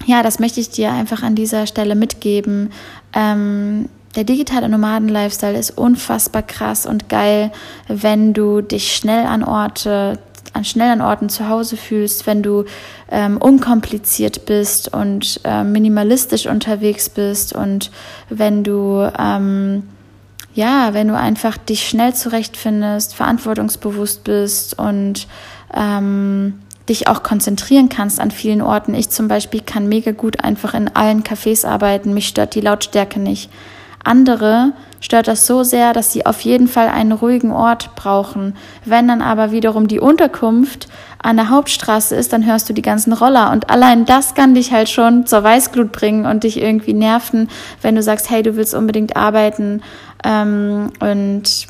ja, 0.06 0.22
das 0.22 0.38
möchte 0.38 0.60
ich 0.60 0.70
dir 0.70 0.92
einfach 0.92 1.22
an 1.22 1.34
dieser 1.34 1.66
Stelle 1.66 1.94
mitgeben. 1.94 2.70
Ähm, 3.12 3.88
der 4.18 4.24
digitale 4.24 4.68
Nomaden-Lifestyle 4.68 5.56
ist 5.56 5.78
unfassbar 5.78 6.42
krass 6.42 6.86
und 6.86 7.08
geil, 7.08 7.52
wenn 7.86 8.34
du 8.34 8.62
dich 8.62 8.96
schnell 8.96 9.24
an 9.24 9.44
Orte, 9.44 10.18
an 10.52 10.64
schnell 10.64 10.90
an 10.90 11.00
Orten 11.00 11.28
zu 11.28 11.48
Hause 11.48 11.76
fühlst, 11.76 12.26
wenn 12.26 12.42
du 12.42 12.64
ähm, 13.12 13.36
unkompliziert 13.36 14.44
bist 14.44 14.92
und 14.92 15.40
äh, 15.44 15.62
minimalistisch 15.62 16.46
unterwegs 16.46 17.08
bist 17.08 17.52
und 17.52 17.92
wenn 18.28 18.64
du 18.64 19.08
ähm, 19.16 19.84
ja, 20.52 20.94
wenn 20.94 21.06
du 21.06 21.16
einfach 21.16 21.56
dich 21.56 21.88
schnell 21.88 22.12
zurechtfindest, 22.12 23.14
verantwortungsbewusst 23.14 24.24
bist 24.24 24.76
und 24.76 25.28
ähm, 25.72 26.54
dich 26.88 27.06
auch 27.06 27.22
konzentrieren 27.22 27.88
kannst 27.88 28.18
an 28.18 28.32
vielen 28.32 28.62
Orten. 28.62 28.94
Ich 28.94 29.10
zum 29.10 29.28
Beispiel 29.28 29.60
kann 29.60 29.88
mega 29.88 30.10
gut 30.10 30.42
einfach 30.42 30.74
in 30.74 30.88
allen 30.88 31.22
Cafés 31.22 31.64
arbeiten. 31.64 32.14
Mich 32.14 32.26
stört 32.26 32.56
die 32.56 32.60
Lautstärke 32.62 33.20
nicht. 33.20 33.48
Andere 34.04 34.72
stört 35.00 35.28
das 35.28 35.46
so 35.46 35.62
sehr, 35.62 35.92
dass 35.92 36.12
sie 36.12 36.26
auf 36.26 36.40
jeden 36.40 36.68
Fall 36.68 36.88
einen 36.88 37.12
ruhigen 37.12 37.52
Ort 37.52 37.94
brauchen. 37.94 38.56
Wenn 38.84 39.08
dann 39.08 39.22
aber 39.22 39.52
wiederum 39.52 39.88
die 39.88 40.00
Unterkunft 40.00 40.88
an 41.22 41.36
der 41.36 41.50
Hauptstraße 41.50 42.14
ist, 42.14 42.32
dann 42.32 42.46
hörst 42.46 42.68
du 42.68 42.72
die 42.72 42.82
ganzen 42.82 43.12
Roller. 43.12 43.50
Und 43.50 43.70
allein 43.70 44.04
das 44.04 44.34
kann 44.34 44.54
dich 44.54 44.72
halt 44.72 44.88
schon 44.88 45.26
zur 45.26 45.42
Weißglut 45.42 45.92
bringen 45.92 46.26
und 46.26 46.44
dich 46.44 46.60
irgendwie 46.60 46.94
nerven, 46.94 47.48
wenn 47.82 47.94
du 47.94 48.02
sagst, 48.02 48.30
hey, 48.30 48.42
du 48.42 48.56
willst 48.56 48.74
unbedingt 48.74 49.16
arbeiten 49.16 49.82
ähm, 50.24 50.90
und 51.00 51.66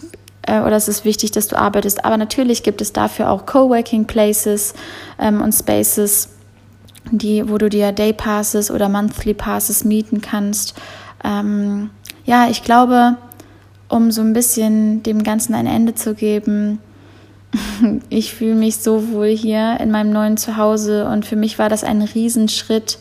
äh, 0.48 0.60
oder 0.60 0.76
es 0.76 0.88
ist 0.88 1.04
wichtig, 1.04 1.30
dass 1.30 1.48
du 1.48 1.58
arbeitest. 1.58 2.04
Aber 2.04 2.16
natürlich 2.16 2.62
gibt 2.62 2.80
es 2.80 2.92
dafür 2.92 3.30
auch 3.30 3.46
Coworking 3.46 4.06
Places 4.06 4.74
ähm, 5.18 5.40
und 5.40 5.52
Spaces, 5.52 6.30
die, 7.10 7.48
wo 7.48 7.58
du 7.58 7.68
dir 7.68 7.92
Day 7.92 8.12
Passes 8.12 8.70
oder 8.70 8.88
Monthly 8.88 9.34
Passes 9.34 9.84
mieten 9.84 10.20
kannst. 10.20 10.74
Ähm, 11.24 11.90
ja, 12.28 12.50
ich 12.50 12.62
glaube, 12.62 13.16
um 13.88 14.10
so 14.10 14.20
ein 14.20 14.34
bisschen 14.34 15.02
dem 15.02 15.22
Ganzen 15.22 15.54
ein 15.54 15.66
Ende 15.66 15.94
zu 15.94 16.14
geben, 16.14 16.78
ich 18.10 18.34
fühle 18.34 18.54
mich 18.54 18.76
so 18.76 19.08
wohl 19.12 19.28
hier 19.28 19.80
in 19.80 19.90
meinem 19.90 20.12
neuen 20.12 20.36
Zuhause. 20.36 21.08
Und 21.08 21.24
für 21.24 21.36
mich 21.36 21.58
war 21.58 21.70
das 21.70 21.84
ein 21.84 22.02
Riesenschritt, 22.02 22.98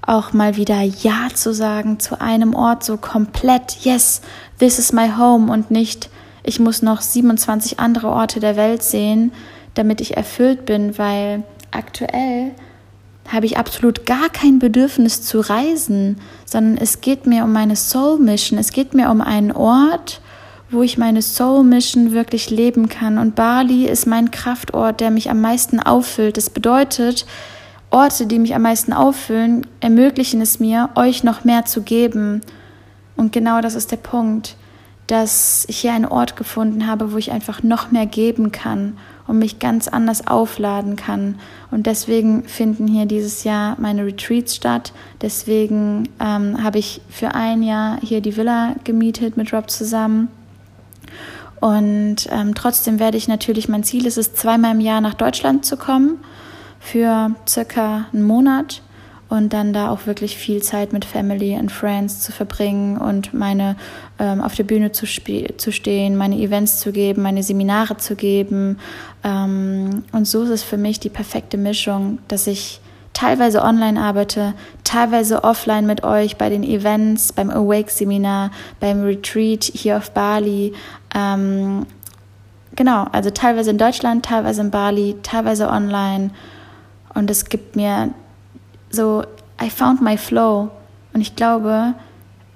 auch 0.00 0.32
mal 0.32 0.56
wieder 0.56 0.80
Ja 0.80 1.28
zu 1.34 1.52
sagen 1.52 2.00
zu 2.00 2.22
einem 2.22 2.54
Ort 2.54 2.84
so 2.84 2.96
komplett, 2.96 3.84
yes, 3.84 4.22
this 4.58 4.78
is 4.78 4.94
my 4.94 5.10
home. 5.10 5.52
Und 5.52 5.70
nicht, 5.70 6.08
ich 6.42 6.58
muss 6.58 6.80
noch 6.80 7.02
27 7.02 7.78
andere 7.78 8.08
Orte 8.08 8.40
der 8.40 8.56
Welt 8.56 8.82
sehen, 8.82 9.30
damit 9.74 10.00
ich 10.00 10.16
erfüllt 10.16 10.64
bin, 10.64 10.96
weil 10.96 11.42
aktuell 11.70 12.52
habe 13.28 13.46
ich 13.46 13.56
absolut 13.56 14.06
gar 14.06 14.28
kein 14.28 14.58
Bedürfnis 14.58 15.22
zu 15.22 15.40
reisen, 15.40 16.18
sondern 16.44 16.76
es 16.76 17.00
geht 17.00 17.26
mir 17.26 17.44
um 17.44 17.52
meine 17.52 17.76
Soul 17.76 18.18
Mission. 18.18 18.58
Es 18.58 18.72
geht 18.72 18.94
mir 18.94 19.10
um 19.10 19.20
einen 19.20 19.52
Ort, 19.52 20.20
wo 20.70 20.82
ich 20.82 20.98
meine 20.98 21.22
Soul 21.22 21.64
Mission 21.64 22.12
wirklich 22.12 22.50
leben 22.50 22.88
kann. 22.88 23.18
Und 23.18 23.34
Bali 23.34 23.86
ist 23.86 24.06
mein 24.06 24.30
Kraftort, 24.30 25.00
der 25.00 25.10
mich 25.10 25.30
am 25.30 25.40
meisten 25.40 25.80
auffüllt. 25.80 26.36
Das 26.36 26.50
bedeutet, 26.50 27.26
Orte, 27.90 28.26
die 28.26 28.38
mich 28.38 28.54
am 28.54 28.62
meisten 28.62 28.92
auffüllen, 28.92 29.66
ermöglichen 29.80 30.40
es 30.40 30.60
mir, 30.60 30.90
euch 30.94 31.24
noch 31.24 31.44
mehr 31.44 31.64
zu 31.64 31.82
geben. 31.82 32.40
Und 33.16 33.32
genau 33.32 33.60
das 33.60 33.74
ist 33.74 33.92
der 33.92 33.98
Punkt, 33.98 34.56
dass 35.06 35.64
ich 35.68 35.78
hier 35.78 35.92
einen 35.92 36.06
Ort 36.06 36.36
gefunden 36.36 36.86
habe, 36.86 37.12
wo 37.12 37.18
ich 37.18 37.30
einfach 37.30 37.62
noch 37.62 37.90
mehr 37.90 38.06
geben 38.06 38.52
kann 38.52 38.98
und 39.26 39.38
mich 39.38 39.58
ganz 39.58 39.88
anders 39.88 40.26
aufladen 40.26 40.96
kann. 40.96 41.36
Und 41.70 41.86
deswegen 41.86 42.44
finden 42.44 42.86
hier 42.86 43.06
dieses 43.06 43.44
Jahr 43.44 43.76
meine 43.80 44.04
Retreats 44.04 44.54
statt. 44.54 44.92
Deswegen 45.22 46.08
ähm, 46.20 46.62
habe 46.62 46.78
ich 46.78 47.00
für 47.08 47.34
ein 47.34 47.62
Jahr 47.62 47.98
hier 48.02 48.20
die 48.20 48.36
Villa 48.36 48.74
gemietet 48.84 49.36
mit 49.36 49.52
Rob 49.52 49.70
zusammen. 49.70 50.28
Und 51.60 52.28
ähm, 52.30 52.54
trotzdem 52.54 52.98
werde 52.98 53.16
ich 53.16 53.26
natürlich, 53.26 53.68
mein 53.68 53.84
Ziel 53.84 54.06
ist 54.06 54.18
es, 54.18 54.34
zweimal 54.34 54.74
im 54.74 54.80
Jahr 54.80 55.00
nach 55.00 55.14
Deutschland 55.14 55.64
zu 55.64 55.76
kommen 55.78 56.18
für 56.78 57.30
circa 57.48 58.06
einen 58.12 58.24
Monat 58.24 58.82
und 59.34 59.52
dann 59.52 59.72
da 59.72 59.90
auch 59.90 60.06
wirklich 60.06 60.36
viel 60.36 60.62
Zeit 60.62 60.92
mit 60.92 61.04
Family 61.04 61.56
and 61.56 61.72
Friends 61.72 62.20
zu 62.20 62.30
verbringen 62.30 62.96
und 62.96 63.34
meine 63.34 63.76
ähm, 64.18 64.40
auf 64.40 64.54
der 64.54 64.62
Bühne 64.62 64.92
zu, 64.92 65.06
zu 65.06 65.72
stehen, 65.72 66.16
meine 66.16 66.38
Events 66.38 66.78
zu 66.78 66.92
geben, 66.92 67.22
meine 67.22 67.42
Seminare 67.42 67.96
zu 67.96 68.14
geben. 68.14 68.78
Ähm, 69.24 70.04
und 70.12 70.26
so 70.26 70.42
ist 70.42 70.50
es 70.50 70.62
für 70.62 70.76
mich 70.76 71.00
die 71.00 71.08
perfekte 71.08 71.56
Mischung, 71.56 72.18
dass 72.28 72.46
ich 72.46 72.80
teilweise 73.12 73.62
online 73.62 74.00
arbeite, 74.00 74.54
teilweise 74.84 75.42
offline 75.42 75.86
mit 75.86 76.04
euch 76.04 76.36
bei 76.36 76.48
den 76.48 76.62
Events, 76.62 77.32
beim 77.32 77.50
Awake-Seminar, 77.50 78.52
beim 78.78 79.02
Retreat 79.02 79.64
hier 79.64 79.96
auf 79.96 80.12
Bali. 80.12 80.74
Ähm, 81.14 81.86
genau, 82.76 83.06
also 83.10 83.30
teilweise 83.30 83.70
in 83.70 83.78
Deutschland, 83.78 84.24
teilweise 84.24 84.60
in 84.60 84.70
Bali, 84.70 85.16
teilweise 85.22 85.68
online. 85.68 86.30
Und 87.14 87.30
es 87.30 87.46
gibt 87.46 87.76
mir 87.76 88.12
so, 88.94 89.24
I 89.60 89.68
found 89.68 90.00
my 90.00 90.16
flow. 90.16 90.70
Und 91.12 91.20
ich 91.20 91.36
glaube, 91.36 91.94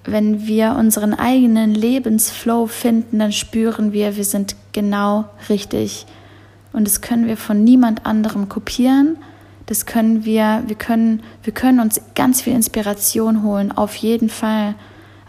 wenn 0.05 0.47
wir 0.47 0.75
unseren 0.79 1.15
eigenen 1.15 1.75
Lebensflow 1.75 2.67
finden, 2.67 3.19
dann 3.19 3.33
spüren 3.33 3.93
wir, 3.93 4.17
wir 4.17 4.25
sind 4.25 4.57
genau 4.73 5.27
richtig. 5.49 6.07
Und 6.73 6.87
das 6.87 7.01
können 7.01 7.27
wir 7.27 7.37
von 7.37 7.63
niemand 7.63 8.07
anderem 8.07 8.49
kopieren. 8.49 9.17
Das 9.67 9.85
können 9.85 10.25
wir, 10.25 10.63
wir 10.67 10.77
können, 10.77 11.23
wir 11.43 11.53
können 11.53 11.81
uns 11.81 12.01
ganz 12.15 12.41
viel 12.41 12.55
Inspiration 12.55 13.43
holen, 13.43 13.71
auf 13.71 13.97
jeden 13.97 14.31
Fall. 14.31 14.75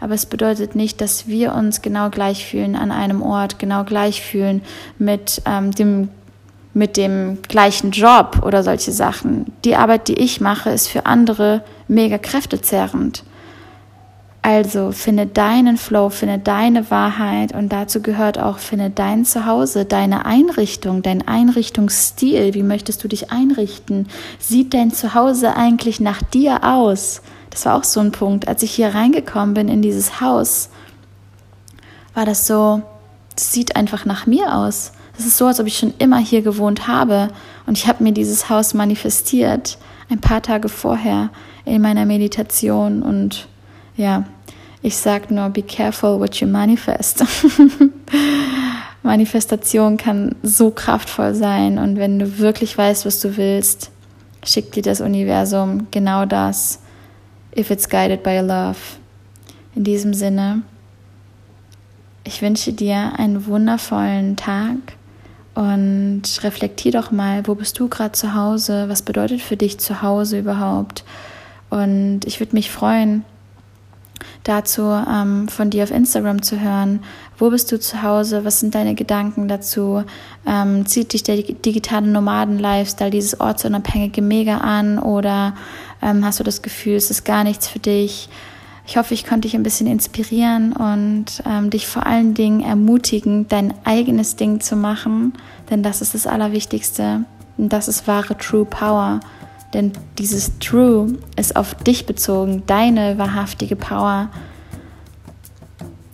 Aber 0.00 0.14
es 0.14 0.24
bedeutet 0.24 0.74
nicht, 0.74 1.02
dass 1.02 1.28
wir 1.28 1.54
uns 1.54 1.82
genau 1.82 2.08
gleich 2.08 2.46
fühlen 2.46 2.74
an 2.74 2.90
einem 2.90 3.20
Ort, 3.20 3.58
genau 3.58 3.84
gleich 3.84 4.22
fühlen 4.22 4.62
mit 4.98 5.42
ähm, 5.44 5.72
dem 5.72 6.08
mit 6.72 6.96
dem 6.96 7.38
gleichen 7.48 7.90
Job 7.90 8.42
oder 8.44 8.62
solche 8.62 8.92
Sachen. 8.92 9.52
Die 9.64 9.76
Arbeit, 9.76 10.08
die 10.08 10.14
ich 10.14 10.40
mache, 10.40 10.70
ist 10.70 10.88
für 10.88 11.06
andere 11.06 11.62
mega 11.88 12.18
kräftezerrend. 12.18 13.24
Also 14.42 14.90
finde 14.90 15.26
deinen 15.26 15.76
Flow, 15.76 16.08
finde 16.08 16.38
deine 16.38 16.90
Wahrheit 16.90 17.54
und 17.54 17.70
dazu 17.70 18.00
gehört 18.00 18.38
auch, 18.38 18.58
finde 18.58 18.88
dein 18.88 19.26
Zuhause, 19.26 19.84
deine 19.84 20.24
Einrichtung, 20.24 21.02
dein 21.02 21.28
Einrichtungsstil. 21.28 22.54
Wie 22.54 22.62
möchtest 22.62 23.04
du 23.04 23.08
dich 23.08 23.30
einrichten? 23.30 24.08
Sieht 24.38 24.72
dein 24.72 24.92
Zuhause 24.92 25.56
eigentlich 25.56 26.00
nach 26.00 26.22
dir 26.22 26.64
aus? 26.64 27.20
Das 27.50 27.66
war 27.66 27.76
auch 27.76 27.84
so 27.84 28.00
ein 28.00 28.12
Punkt. 28.12 28.48
Als 28.48 28.62
ich 28.62 28.70
hier 28.70 28.94
reingekommen 28.94 29.54
bin 29.54 29.68
in 29.68 29.82
dieses 29.82 30.22
Haus, 30.22 30.70
war 32.14 32.24
das 32.24 32.46
so, 32.46 32.80
das 33.34 33.52
sieht 33.52 33.76
einfach 33.76 34.06
nach 34.06 34.26
mir 34.26 34.54
aus. 34.54 34.92
Es 35.20 35.26
ist 35.26 35.36
so, 35.36 35.48
als 35.48 35.60
ob 35.60 35.66
ich 35.66 35.76
schon 35.76 35.92
immer 35.98 36.16
hier 36.16 36.40
gewohnt 36.40 36.88
habe 36.88 37.28
und 37.66 37.76
ich 37.76 37.86
habe 37.86 38.02
mir 38.02 38.12
dieses 38.12 38.48
Haus 38.48 38.72
manifestiert, 38.72 39.76
ein 40.08 40.18
paar 40.18 40.40
Tage 40.40 40.70
vorher 40.70 41.28
in 41.66 41.82
meiner 41.82 42.06
Meditation 42.06 43.02
und 43.02 43.46
ja, 43.98 44.24
ich 44.80 44.96
sage 44.96 45.34
nur, 45.34 45.50
be 45.50 45.60
careful 45.60 46.18
what 46.18 46.36
you 46.36 46.46
manifest. 46.46 47.22
Manifestation 49.02 49.98
kann 49.98 50.36
so 50.42 50.70
kraftvoll 50.70 51.34
sein 51.34 51.76
und 51.76 51.98
wenn 51.98 52.18
du 52.18 52.38
wirklich 52.38 52.78
weißt, 52.78 53.04
was 53.04 53.20
du 53.20 53.36
willst, 53.36 53.90
schickt 54.42 54.74
dir 54.74 54.82
das 54.82 55.02
Universum 55.02 55.88
genau 55.90 56.24
das, 56.24 56.80
if 57.54 57.70
it's 57.70 57.90
guided 57.90 58.22
by 58.22 58.38
love. 58.38 58.78
In 59.74 59.84
diesem 59.84 60.14
Sinne, 60.14 60.62
ich 62.24 62.40
wünsche 62.40 62.72
dir 62.72 63.12
einen 63.18 63.44
wundervollen 63.44 64.36
Tag 64.36 64.76
und 65.60 66.22
reflektier 66.42 66.92
doch 66.92 67.10
mal, 67.10 67.46
wo 67.46 67.54
bist 67.54 67.78
du 67.78 67.88
gerade 67.88 68.12
zu 68.12 68.34
Hause? 68.34 68.88
Was 68.88 69.02
bedeutet 69.02 69.42
für 69.42 69.58
dich 69.58 69.78
zu 69.78 70.00
Hause 70.00 70.38
überhaupt? 70.38 71.04
Und 71.68 72.20
ich 72.24 72.40
würde 72.40 72.56
mich 72.56 72.70
freuen, 72.70 73.26
dazu 74.42 74.84
ähm, 74.84 75.48
von 75.48 75.68
dir 75.68 75.82
auf 75.82 75.90
Instagram 75.90 76.40
zu 76.40 76.60
hören. 76.60 77.00
Wo 77.36 77.50
bist 77.50 77.70
du 77.72 77.78
zu 77.78 78.02
Hause? 78.02 78.46
Was 78.46 78.60
sind 78.60 78.74
deine 78.74 78.94
Gedanken 78.94 79.48
dazu? 79.48 80.02
Ähm, 80.46 80.86
zieht 80.86 81.12
dich 81.12 81.24
der 81.24 81.36
digitale 81.36 82.06
Nomaden-Lifestyle, 82.06 83.10
dieses 83.10 83.38
ortsunabhängige 83.38 84.22
mega 84.22 84.58
an 84.58 84.98
oder 84.98 85.54
ähm, 86.00 86.24
hast 86.24 86.40
du 86.40 86.44
das 86.44 86.62
Gefühl, 86.62 86.94
es 86.94 87.10
ist 87.10 87.24
gar 87.24 87.44
nichts 87.44 87.68
für 87.68 87.80
dich? 87.80 88.30
Ich 88.90 88.96
hoffe, 88.96 89.14
ich 89.14 89.24
konnte 89.24 89.42
dich 89.42 89.54
ein 89.54 89.62
bisschen 89.62 89.86
inspirieren 89.86 90.72
und 90.72 91.44
ähm, 91.46 91.70
dich 91.70 91.86
vor 91.86 92.06
allen 92.06 92.34
Dingen 92.34 92.60
ermutigen, 92.60 93.46
dein 93.46 93.72
eigenes 93.84 94.34
Ding 94.34 94.58
zu 94.58 94.74
machen, 94.74 95.32
denn 95.70 95.84
das 95.84 96.02
ist 96.02 96.12
das 96.14 96.26
Allerwichtigste. 96.26 97.24
Und 97.56 97.72
das 97.72 97.86
ist 97.86 98.08
wahre 98.08 98.36
True 98.36 98.64
Power. 98.64 99.20
Denn 99.74 99.92
dieses 100.18 100.58
True 100.58 101.16
ist 101.36 101.54
auf 101.54 101.76
dich 101.76 102.04
bezogen, 102.04 102.64
deine 102.66 103.16
wahrhaftige 103.16 103.76
Power. 103.76 104.28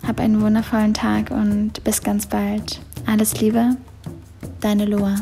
Hab 0.07 0.21
einen 0.21 0.43
wundervollen 0.43 0.93
Tag 0.93 1.31
und 1.31 1.83
bis 1.83 2.03
ganz 2.03 2.27
bald. 2.27 2.83
Alles 3.07 3.41
Liebe, 3.41 3.71
deine 4.61 4.85
Loa. 4.85 5.15